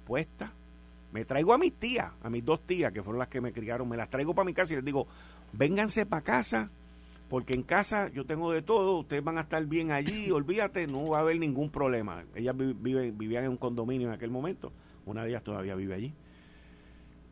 [0.07, 0.53] puesta.
[1.13, 3.89] Me traigo a mis tías, a mis dos tías, que fueron las que me criaron,
[3.89, 5.07] me las traigo para mi casa y les digo,
[5.53, 6.71] vénganse para casa,
[7.31, 11.11] porque en casa yo tengo de todo, ustedes van a estar bien allí, olvídate, no
[11.11, 12.25] va a haber ningún problema.
[12.35, 14.73] Ellas vivían en un condominio en aquel momento,
[15.07, 16.12] una de ellas todavía vive allí,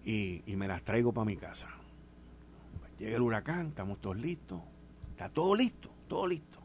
[0.04, 1.68] y, me las traigo para mi casa.
[2.98, 4.60] Llega el huracán, estamos todos listos,
[5.10, 6.58] está todo listo, todo listo.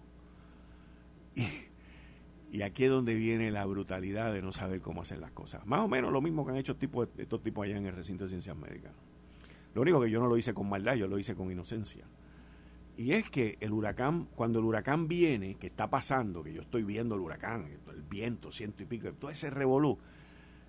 [2.51, 5.65] Y, aquí es donde viene la brutalidad de no saber cómo hacer las cosas.
[5.65, 6.77] Más o menos lo mismo que han hecho
[7.17, 8.91] estos tipos allá en el recinto de ciencias médicas.
[9.73, 12.05] Lo único que yo no lo hice con maldad, yo lo hice con inocencia.
[12.95, 16.83] Y es que el huracán, cuando el huracán viene, que está pasando, que yo estoy
[16.83, 19.97] viendo el huracán, el viento, ciento y pico, todo ese revolú,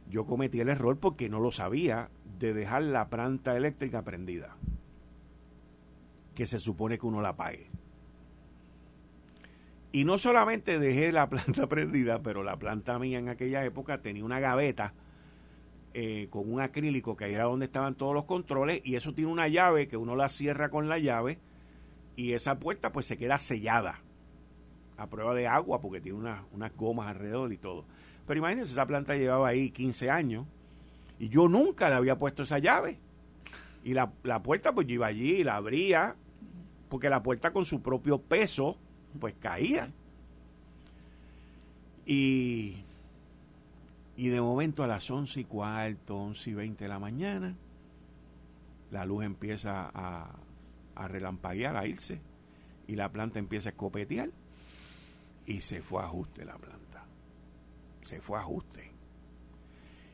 [0.09, 4.57] yo cometí el error porque no lo sabía de dejar la planta eléctrica prendida,
[6.35, 7.71] que se supone que uno la apague.
[9.93, 14.25] Y no solamente dejé la planta prendida, pero la planta mía en aquella época tenía
[14.25, 14.95] una gaveta
[15.93, 19.31] eh, con un acrílico que ahí era donde estaban todos los controles y eso tiene
[19.31, 21.39] una llave que uno la cierra con la llave
[22.17, 24.01] y esa puerta pues se queda sellada
[24.97, 27.85] a prueba de agua porque tiene unas gomas alrededor y todo.
[28.27, 30.47] Pero imagínense, esa planta llevaba ahí 15 años
[31.19, 32.99] y yo nunca le había puesto esa llave.
[33.83, 36.17] Y la, la puerta pues yo iba allí y la abría
[36.89, 38.79] porque la puerta con su propio peso
[39.21, 39.91] pues caía.
[42.07, 42.77] Y,
[44.17, 47.55] y de momento a las 11 y cuarto, 11 y 20 de la mañana,
[48.91, 50.31] la luz empieza a,
[50.95, 52.21] a relampaguear, a irse,
[52.87, 54.31] y la planta empieza a escopetear,
[55.47, 57.05] y se fue a ajuste la planta.
[58.03, 58.93] Se fue a ajuste.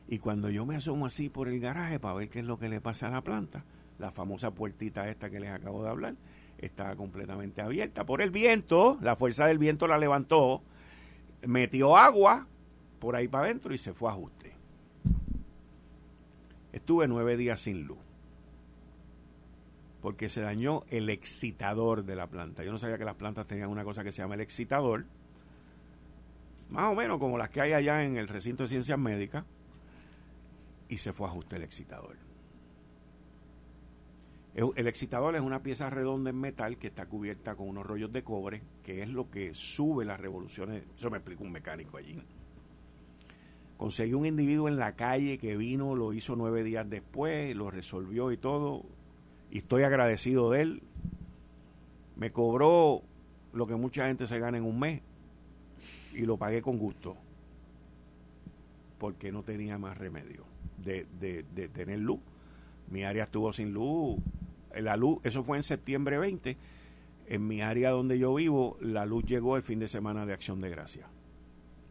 [0.07, 2.69] Y cuando yo me asomo así por el garaje para ver qué es lo que
[2.69, 3.63] le pasa a la planta,
[3.97, 6.15] la famosa puertita esta que les acabo de hablar,
[6.57, 10.61] estaba completamente abierta por el viento, la fuerza del viento la levantó
[11.43, 12.47] metió agua
[12.99, 14.53] por ahí para adentro y se fue a ajuste.
[16.71, 18.10] Estuve nueve días sin luz
[20.01, 22.63] porque se dañó el excitador de la planta.
[22.63, 25.05] Yo no sabía que las plantas tenían una cosa que se llama el excitador,
[26.69, 29.45] más o menos como las que hay allá en el recinto de ciencias médicas,
[30.89, 32.17] y se fue a ajuste el excitador.
[34.53, 38.21] El excitador es una pieza redonda en metal que está cubierta con unos rollos de
[38.23, 40.83] cobre, que es lo que sube las revoluciones.
[40.93, 42.21] Eso me explicó un mecánico allí.
[43.77, 48.31] Conseguí un individuo en la calle que vino, lo hizo nueve días después, lo resolvió
[48.33, 48.83] y todo
[49.51, 50.83] y estoy agradecido de él.
[52.15, 53.03] Me cobró
[53.53, 55.01] lo que mucha gente se gana en un mes
[56.13, 57.17] y lo pagué con gusto
[58.97, 60.45] porque no tenía más remedio
[60.77, 62.19] de, de, tener luz.
[62.89, 64.19] Mi área estuvo sin luz.
[64.75, 66.55] La luz, eso fue en septiembre 20.
[67.27, 70.61] En mi área donde yo vivo, la luz llegó el fin de semana de Acción
[70.61, 71.07] de Gracia.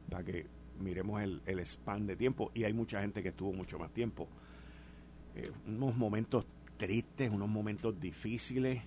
[0.08, 0.46] Para que
[0.78, 2.52] miremos el, el span de tiempo.
[2.54, 4.28] Y hay mucha gente que estuvo mucho más tiempo.
[5.34, 6.46] Eh, unos momentos
[6.80, 8.82] tristes, unos momentos difíciles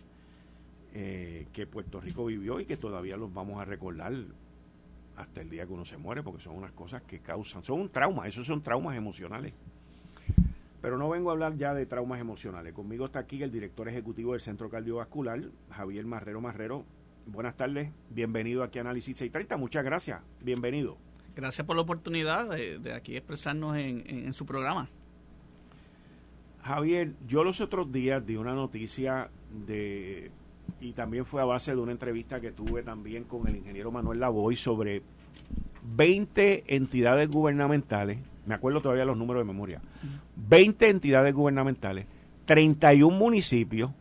[0.95, 4.11] eh, que Puerto Rico vivió y que todavía los vamos a recordar
[5.15, 7.89] hasta el día que uno se muere, porque son unas cosas que causan, son un
[7.89, 9.53] trauma, esos son traumas emocionales.
[10.81, 12.73] Pero no vengo a hablar ya de traumas emocionales.
[12.73, 16.85] Conmigo está aquí el director ejecutivo del Centro Cardiovascular, Javier Marrero Marrero.
[17.27, 20.97] Buenas tardes, bienvenido aquí a Análisis 630, muchas gracias, bienvenido.
[21.35, 24.89] Gracias por la oportunidad de, aquí expresarnos en su programa.
[26.63, 29.29] Javier, yo los otros días di una noticia
[29.67, 30.31] de,
[30.79, 34.19] y también fue a base de una entrevista que tuve también con el ingeniero Manuel
[34.19, 35.01] Lavoy sobre
[35.83, 39.81] 20 entidades gubernamentales, me acuerdo todavía los números de memoria,
[40.35, 42.05] 20 entidades gubernamentales,
[42.45, 43.91] 31 municipios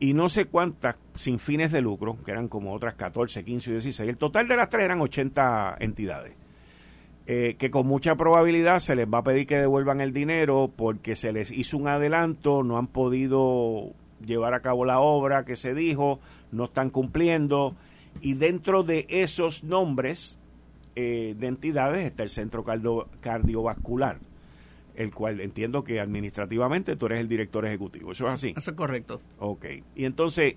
[0.00, 3.72] y no sé cuántas sin fines de lucro, que eran como otras 14, 15 y
[3.74, 4.08] 16.
[4.08, 6.34] El total de las tres eran 80 entidades.
[7.32, 11.14] Eh, que con mucha probabilidad se les va a pedir que devuelvan el dinero porque
[11.14, 13.92] se les hizo un adelanto, no han podido
[14.26, 16.18] llevar a cabo la obra que se dijo,
[16.50, 17.76] no están cumpliendo.
[18.20, 20.40] Y dentro de esos nombres
[20.96, 24.18] eh, de entidades está el Centro Cardiovascular,
[24.96, 28.10] el cual entiendo que administrativamente tú eres el director ejecutivo.
[28.10, 28.54] ¿Eso es así?
[28.56, 29.20] Eso es correcto.
[29.38, 29.66] Ok.
[29.94, 30.56] Y entonces,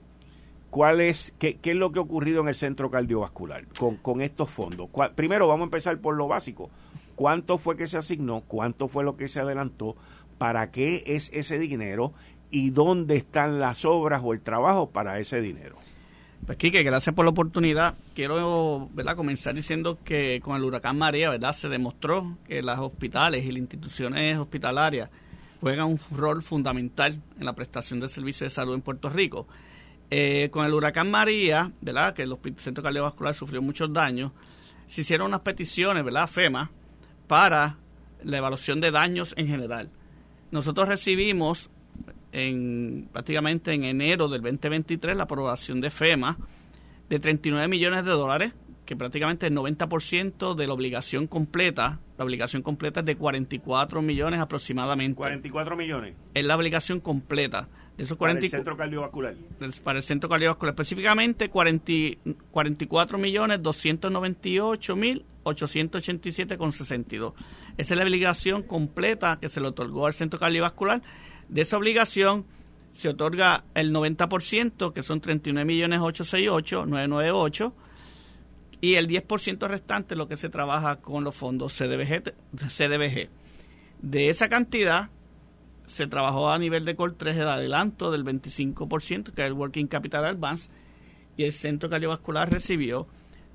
[0.73, 4.49] ¿Cuál es, qué, es lo que ha ocurrido en el centro cardiovascular con, con estos
[4.49, 4.89] fondos?
[5.13, 6.71] Primero vamos a empezar por lo básico.
[7.15, 8.41] ¿Cuánto fue que se asignó?
[8.41, 9.95] ¿Cuánto fue lo que se adelantó?
[10.39, 12.11] ¿Para qué es ese dinero?
[12.49, 15.75] ¿Y dónde están las obras o el trabajo para ese dinero?
[16.43, 17.93] Pues Quique, gracias por la oportunidad.
[18.15, 19.15] Quiero ¿verdad?
[19.15, 21.51] comenzar diciendo que con el huracán María ¿verdad?
[21.51, 25.11] se demostró que las hospitales y las instituciones hospitalarias
[25.61, 29.45] juegan un rol fundamental en la prestación del servicio de salud en Puerto Rico.
[30.15, 32.13] Eh, con el huracán María, ¿verdad?
[32.13, 34.31] que el Centro Cardiovascular sufrió muchos daños,
[34.85, 36.27] se hicieron unas peticiones, ¿verdad?
[36.27, 36.69] FEMA,
[37.25, 37.77] para
[38.23, 39.89] la evaluación de daños en general.
[40.51, 41.71] Nosotros recibimos
[42.31, 46.37] en, prácticamente en enero del 2023 la aprobación de FEMA
[47.09, 48.53] de 39 millones de dólares,
[48.85, 54.41] que prácticamente el 90% de la obligación completa, la obligación completa es de 44 millones
[54.41, 55.15] aproximadamente.
[55.15, 56.13] 44 millones.
[56.35, 57.67] Es la obligación completa
[58.17, 59.35] para el centro cardiovascular.
[59.83, 67.33] Para el centro cardiovascular, específicamente 44 millones 298 mil 887 con 62.
[67.77, 71.01] Esa es la obligación completa que se le otorgó al centro cardiovascular.
[71.49, 72.45] De esa obligación
[72.91, 77.73] se otorga el 90%, que son 39 millones 868 998
[78.81, 82.33] y el 10% restante lo que se trabaja con los fondos CDBG,
[82.67, 83.29] CDBG.
[84.01, 85.09] De esa cantidad,
[85.85, 89.87] se trabajó a nivel de Col 3 el adelanto del 25%, que es el Working
[89.87, 90.69] Capital Advance,
[91.37, 93.07] y el Centro Cardiovascular recibió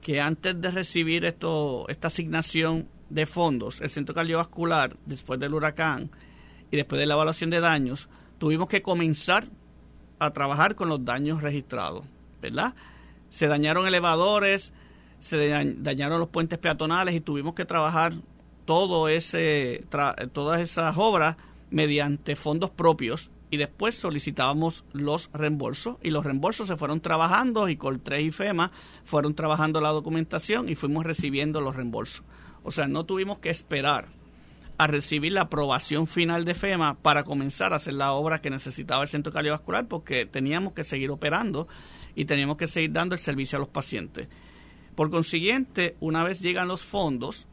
[0.00, 6.10] que antes de recibir esto, esta asignación de fondos, el Centro Cardiovascular, después del huracán
[6.70, 8.08] y después de la evaluación de daños,
[8.38, 9.48] tuvimos que comenzar
[10.18, 12.04] a trabajar con los daños registrados,
[12.40, 12.74] ¿verdad?
[13.28, 14.72] Se dañaron elevadores,
[15.20, 15.48] se
[15.78, 18.14] dañaron los puentes peatonales y tuvimos que trabajar
[18.64, 19.84] todo ese
[20.32, 21.36] todas esas obras
[21.70, 27.76] mediante fondos propios y después solicitábamos los reembolsos y los reembolsos se fueron trabajando y
[27.76, 28.70] Coltré y FEMA
[29.04, 32.24] fueron trabajando la documentación y fuimos recibiendo los reembolsos.
[32.62, 34.08] O sea, no tuvimos que esperar
[34.76, 39.02] a recibir la aprobación final de FEMA para comenzar a hacer la obra que necesitaba
[39.02, 41.66] el centro cardiovascular porque teníamos que seguir operando
[42.14, 44.28] y teníamos que seguir dando el servicio a los pacientes.
[44.98, 47.46] Por consiguiente, una vez llegan los fondos,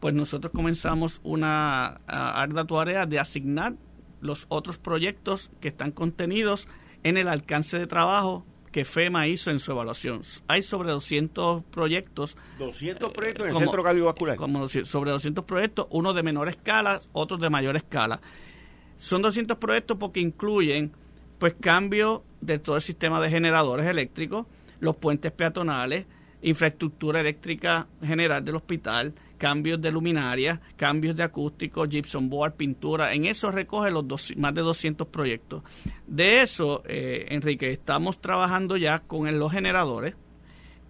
[0.00, 3.74] pues nosotros comenzamos una ardua tarea de asignar
[4.22, 6.66] los otros proyectos que están contenidos
[7.02, 10.22] en el alcance de trabajo que FEMA hizo en su evaluación.
[10.46, 12.38] Hay sobre 200 proyectos.
[12.58, 14.38] 200 proyectos en el centro cardiovascular.
[14.38, 18.22] Como sobre 200 proyectos, unos de menor escala, otros de mayor escala.
[18.96, 20.92] Son 200 proyectos porque incluyen
[21.38, 24.46] pues cambio de todo el sistema de generadores eléctricos,
[24.80, 26.06] los puentes peatonales,
[26.42, 33.14] infraestructura eléctrica general del hospital, cambios de luminaria, cambios de acústico, gypsum board, pintura.
[33.14, 35.62] En eso recoge los dos, más de 200 proyectos.
[36.06, 40.14] De eso, eh, Enrique, estamos trabajando ya con los generadores.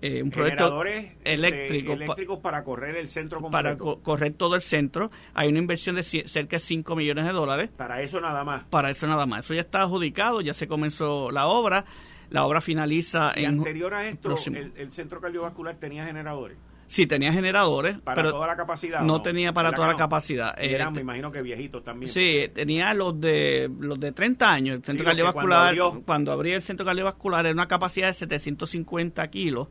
[0.00, 3.84] Eh, un proyecto este, eléctrico eléctricos para correr el centro completo.
[3.84, 5.10] Para correr todo el centro.
[5.34, 7.70] Hay una inversión de cerca de 5 millones de dólares.
[7.76, 8.64] Para eso nada más.
[8.66, 9.44] Para eso nada más.
[9.44, 11.84] Eso ya está adjudicado, ya se comenzó la obra.
[12.30, 13.58] La obra finaliza y en.
[13.58, 14.34] anterior a esto,
[14.76, 16.58] el, centro cardiovascular tenía generadores.
[16.88, 17.98] Sí, tenía generadores.
[18.00, 19.02] ¿Para toda la capacidad?
[19.02, 20.54] No, tenía para toda la capacidad.
[20.58, 22.10] eran, me imagino que viejitos también.
[22.10, 24.76] Sí, tenía los de los de 30 años.
[24.76, 25.76] El centro cardiovascular,
[26.06, 29.68] cuando, abría el centro cardiovascular, era una capacidad de 750 kilos,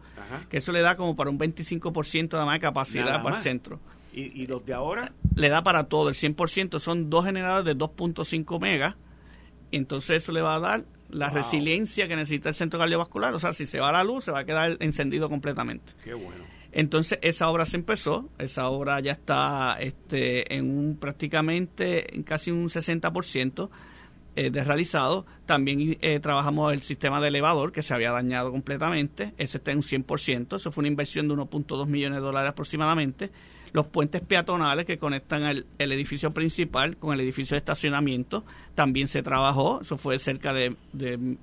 [0.47, 3.79] que eso le da como para un 25% de más de capacidad para el centro.
[4.13, 5.11] ¿Y, ¿Y, los de ahora?
[5.35, 6.79] Le da para todo, el 100%.
[6.79, 8.95] Son dos generadores de 2.5 megas.
[9.71, 13.33] Entonces eso le va a dar la resiliencia que necesita el centro cardiovascular.
[13.33, 15.93] O sea, si se va la luz, se va a quedar encendido completamente.
[16.03, 16.57] Qué bueno.
[16.71, 22.51] Entonces esa obra se empezó, esa obra ya está este, en un prácticamente en casi
[22.51, 23.69] un 60%
[24.35, 25.25] eh, de realizado.
[25.45, 29.77] También eh, trabajamos el sistema de elevador que se había dañado completamente, ese está en
[29.77, 33.31] un 100%, eso fue una inversión de 1.2 millones de dólares aproximadamente.
[33.73, 38.45] Los puentes peatonales que conectan el, edificio principal con el edificio de estacionamiento
[38.75, 40.75] también se trabajó, eso fue cerca de,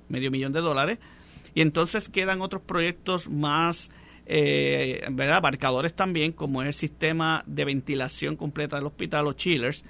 [0.09, 0.99] medio millón de dólares.
[1.53, 3.89] Y entonces quedan otros proyectos más
[4.25, 5.37] eh, ¿verdad?
[5.37, 9.85] abarcadores también, como es el sistema de ventilación completa del hospital, los chillers,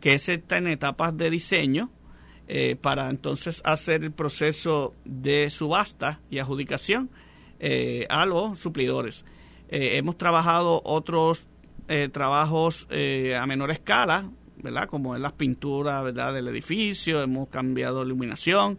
[0.00, 1.90] que ese está en etapas de diseño
[2.48, 7.10] eh, para entonces hacer el proceso de subasta y adjudicación
[7.60, 9.24] eh, a los suplidores.
[9.76, 11.48] Hemos trabajado otros
[12.12, 14.88] trabajos a menor escala, ¿verdad?
[14.88, 16.32] como en las pinturas ¿verdad?
[16.32, 18.78] del edificio, hemos cambiado iluminación,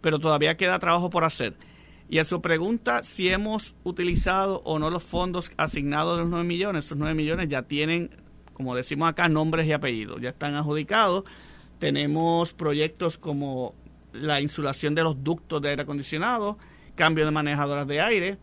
[0.00, 1.54] pero todavía queda trabajo por hacer.
[2.08, 6.46] Y a su pregunta si hemos utilizado o no los fondos asignados de los 9
[6.46, 8.10] millones, esos 9 millones ya tienen,
[8.52, 11.24] como decimos acá, nombres y apellidos, ya están adjudicados.
[11.78, 13.74] Tenemos proyectos como
[14.12, 16.58] la insulación de los ductos de aire acondicionado,
[16.94, 18.38] cambio de manejadoras de aire,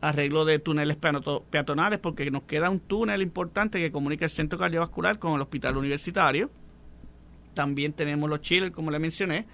[0.00, 5.18] arreglo de túneles peatonales, porque nos queda un túnel importante que comunica el centro cardiovascular
[5.18, 6.50] con el hospital universitario.
[7.54, 9.46] También tenemos los chiles, como le mencioné,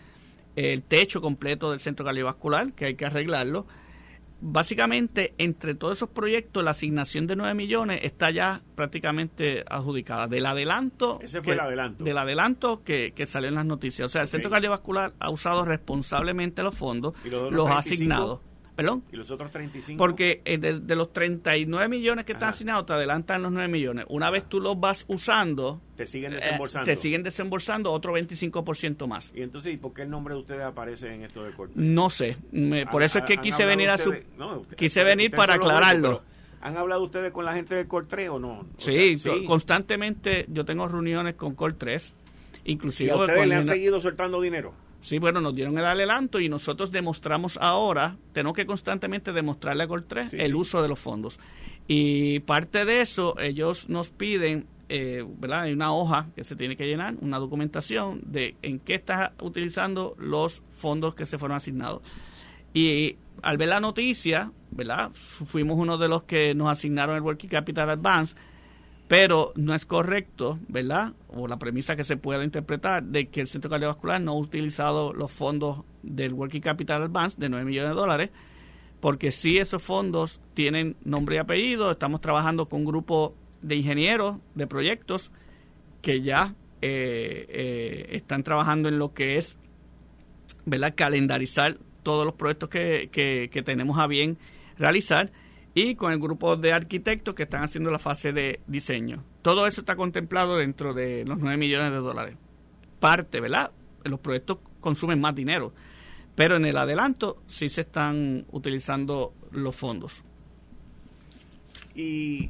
[0.54, 3.66] el techo completo del centro cardiovascular, que hay que arreglarlo.
[4.38, 10.28] Básicamente, entre todos esos proyectos, la asignación de 9 millones está ya prácticamente adjudicada.
[10.28, 11.20] Del adelanto.
[11.22, 12.04] Ese fue el adelanto.
[12.04, 14.06] Del adelanto que, salió en las noticias.
[14.06, 18.42] O sea, el centro cardiovascular ha usado responsablemente los fondos, los, ha asignado.
[18.76, 19.02] ¿Perdón?
[19.10, 19.96] ¿Y los otros 35?
[19.96, 24.04] Porque eh, de, los 39 millones que están asignados, te adelantan los 9 millones.
[24.10, 25.80] Una vez tú los vas usando...
[25.96, 26.84] Te siguen eh, desembolsando.
[26.84, 29.32] te siguen desembolsando otro 25% más.
[29.34, 31.72] ¿Y entonces, ¿y por qué el nombre de ustedes aparece en esto de corte?
[31.74, 32.36] No sé.
[32.92, 34.14] por eso es que quise venir a su...
[34.76, 36.22] quise venir para aclararlo.
[36.60, 38.66] ¿Han hablado ustedes con la gente de Cortre o no?
[38.76, 39.16] sí,
[39.46, 42.14] constantemente yo tengo reuniones con Col 3.
[42.64, 43.08] Inclusive...
[43.08, 44.74] ¿Y a ustedes le han seguido soltando dinero?
[45.06, 49.88] Sí, bueno, nos dieron el adelanto y nosotros demostramos ahora, tenemos que constantemente demostrarle a
[49.88, 51.38] Col3 el uso de los fondos.
[51.86, 55.60] Y parte de eso, ellos nos piden, eh, ¿verdad?
[55.60, 60.16] Hay una hoja que se tiene que llenar, una documentación de en qué está utilizando
[60.18, 62.02] los fondos que se fueron asignados.
[62.74, 65.12] Y al ver la noticia, ¿verdad?
[65.14, 68.34] Fuimos uno de los que nos asignaron el Working Capital Advance
[69.08, 71.12] pero no es correcto, ¿verdad?
[71.28, 75.12] O la premisa que se pueda interpretar de que el Centro Cardiovascular no ha utilizado
[75.12, 78.30] los fondos del Working Capital Advance de 9 millones de dólares,
[79.00, 81.92] porque sí esos fondos tienen nombre y apellido.
[81.92, 85.30] Estamos trabajando con un grupo de ingenieros de proyectos
[86.02, 89.56] que ya eh, eh, están trabajando en lo que es,
[90.64, 90.94] ¿verdad?
[90.96, 94.36] Calendarizar todos los proyectos que, que, que tenemos a bien
[94.78, 95.30] realizar
[95.76, 99.22] y con el grupo de arquitectos que están haciendo la fase de diseño.
[99.42, 102.34] Todo eso está contemplado dentro de los 9 millones de dólares.
[102.98, 103.72] Parte, ¿verdad?
[104.02, 105.74] Los proyectos consumen más dinero,
[106.34, 110.24] pero en el adelanto sí se están utilizando los fondos.
[111.94, 112.48] Y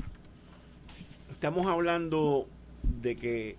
[1.33, 2.47] estamos hablando
[2.85, 3.57] de que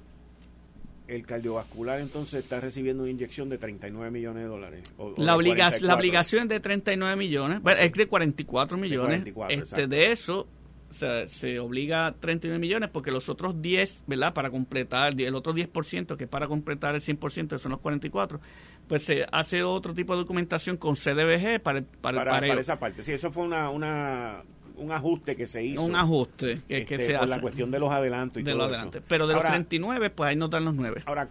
[1.08, 4.94] el cardiovascular entonces está recibiendo una inyección de 39 millones de dólares.
[5.18, 9.24] la, obligación, la obligación es de 39 millones, bueno, es de 44 millones.
[9.24, 10.48] De, este, de eso,
[10.90, 14.34] se, obliga a 39 millones porque los otros 10, ¿verdad?
[14.34, 18.40] Para completar, el otro 10%, que es para completar el 100%, son los 44,
[18.88, 23.04] pues se hace otro tipo de documentación con CDBG para, para, para, esa parte.
[23.04, 24.44] Sí, eso fue una, una
[24.78, 25.84] un ajuste que se hizo.
[25.84, 27.36] Un ajuste que, este, se hace.
[27.36, 30.36] la cuestión de los adelantos y de todo los Pero de los 39, pues ahí
[30.36, 31.04] no dan los 9.
[31.06, 31.30] Ahora,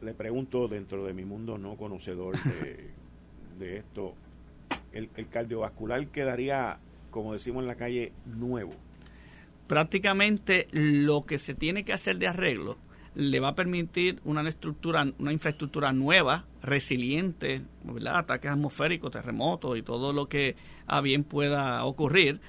[0.00, 2.90] le pregunto dentro de mi mundo no conocedor de,
[3.58, 4.14] de esto,
[4.92, 6.78] el, el cardiovascular quedaría,
[7.10, 8.72] como decimos en la calle, nuevo.
[9.66, 12.76] Prácticamente lo que se tiene que hacer de arreglo
[13.14, 18.18] le va a permitir una estructura, una infraestructura nueva, resiliente, ¿verdad?
[18.18, 20.56] ataques atmosféricos, terremotos y todo lo que
[20.86, 22.40] a bien pueda ocurrir.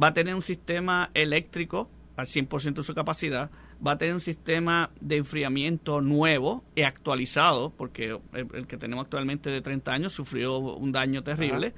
[0.00, 3.50] Va a tener un sistema eléctrico al 100% de su capacidad,
[3.84, 9.50] va a tener un sistema de enfriamiento nuevo y actualizado, porque el, que tenemos actualmente
[9.50, 11.72] de 30 años sufrió un daño terrible,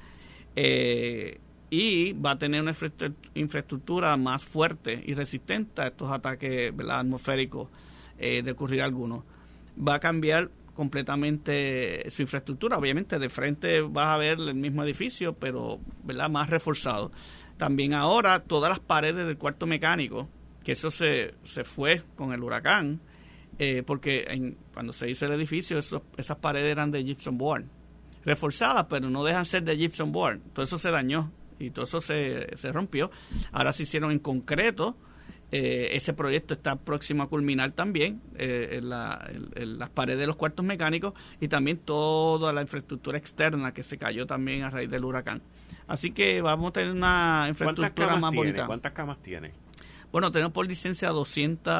[0.57, 1.39] eh,
[1.70, 2.72] y va a tener una
[3.35, 7.68] infraestructura más fuerte y resistente a estos ataques atmosféricos
[8.19, 9.25] eh, de ocurrir alguno.
[9.77, 12.77] Va a cambiar completamente su infraestructura.
[12.77, 16.31] Obviamente de frente vas a ver el mismo edificio, pero ¿verdad?
[16.31, 17.11] más reforzado.
[17.57, 20.29] También ahora todas las paredes del cuarto mecánico,
[20.62, 23.01] que eso se, se fue con el huracán,
[23.59, 27.64] eh, porque cuando se hizo el edificio esas paredes eran de gypsum board,
[28.25, 30.41] reforzadas, pero no dejan ser de gypsum board.
[30.53, 33.11] Todo eso se dañó y todo eso se, se rompió.
[33.53, 34.99] Ahora se hicieron en concreto
[35.53, 38.88] eh, ese proyecto está próximo a culminar también eh, en,
[39.78, 44.26] las paredes de los cuartos mecánicos y también toda la infraestructura externa que se cayó
[44.26, 45.42] también a raíz del huracán.
[45.86, 48.66] Así que vamos a tener una infraestructura más bonita.
[48.66, 49.53] ¿Cuántas camas tiene?
[50.11, 51.74] Bueno, tenemos por licencia 200,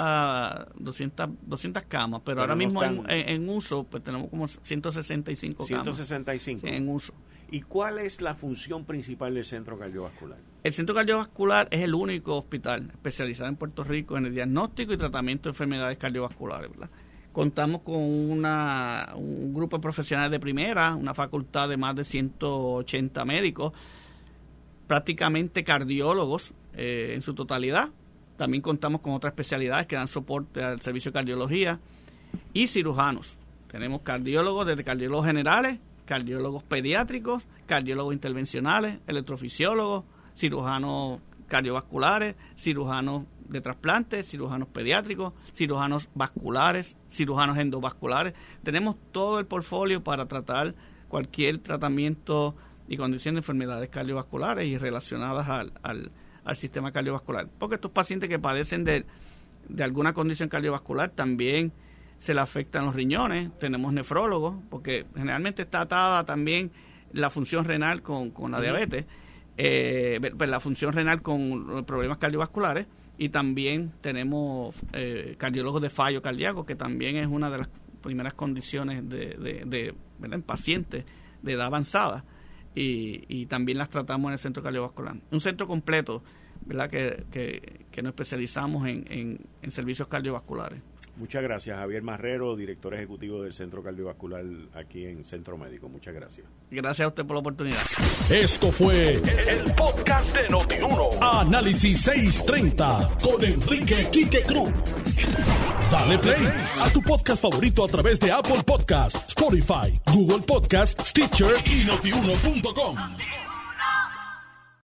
[0.79, 5.97] 200, 200 camas, pero, ahora mismo en, uso pues tenemos como 165 camas.
[5.97, 6.67] 165.
[6.67, 7.15] en uso.
[7.51, 10.39] ¿Y cuál es la función principal del centro cardiovascular?
[10.67, 14.97] El centro cardiovascular es el único hospital especializado en Puerto Rico en el diagnóstico y
[14.97, 16.73] tratamiento de enfermedades cardiovasculares.
[17.33, 23.25] Contamos con una, un grupo de profesionales de primera, una facultad de más de 180
[23.25, 23.75] médicos,
[24.89, 27.91] prácticamente cardiólogos eh, en su totalidad.
[28.37, 31.79] También contamos con otras especialidades que dan soporte al servicio de cardiología
[32.53, 33.39] y cirujanos.
[33.71, 40.05] Tenemos cardiólogos desde cardiólogos generales cardiólogos pediátricos, cardiólogos intervencionales, electrofisiólogos,
[40.37, 48.35] cirujanos cardiovasculares, cirujanos de trasplantes, cirujanos pediátricos, cirujanos vasculares, cirujanos endovasculares.
[48.63, 50.75] Tenemos todo el portfolio para tratar
[51.09, 52.57] cualquier tratamiento
[52.89, 56.11] y condición de enfermedades cardiovasculares y relacionadas al, al,
[56.45, 57.49] al sistema cardiovascular.
[57.59, 59.05] Porque estos pacientes que padecen de,
[59.69, 61.73] de alguna condición cardiovascular también
[62.19, 66.71] se le afectan los riñones, tenemos nefrólogos, porque generalmente está atada también
[67.13, 69.05] la función renal con, la diabetes,
[69.59, 72.87] eh, pues la función renal con problemas cardiovasculares
[73.19, 77.69] y también tenemos eh, cardiólogos de fallo cardíaco, que también es una de las
[78.03, 81.05] primeras condiciones de, de, en pacientes
[81.43, 82.25] de edad avanzada
[82.75, 85.17] y, y, también las tratamos en el centro cardiovascular.
[85.31, 86.23] Un centro completo,
[86.67, 86.91] ¿verdad?
[86.91, 87.25] Que,
[87.91, 90.83] que, nos especializamos en, en servicios cardiovasculares.
[91.17, 94.45] Muchas gracias, Javier Marrero, director ejecutivo del Centro Cardiovascular
[94.75, 95.89] aquí en Centro Médico.
[95.89, 96.47] Muchas gracias.
[96.71, 97.79] Gracias a usted por la oportunidad.
[98.31, 101.11] Esto fue el, podcast de Notiuno.
[101.21, 104.73] Análisis 630 con Enrique Quique Cruz.
[105.91, 106.49] Dale play
[106.81, 112.97] a tu podcast favorito a través de Apple Podcasts, Spotify, Google Podcasts, Stitcher y notiuno.com.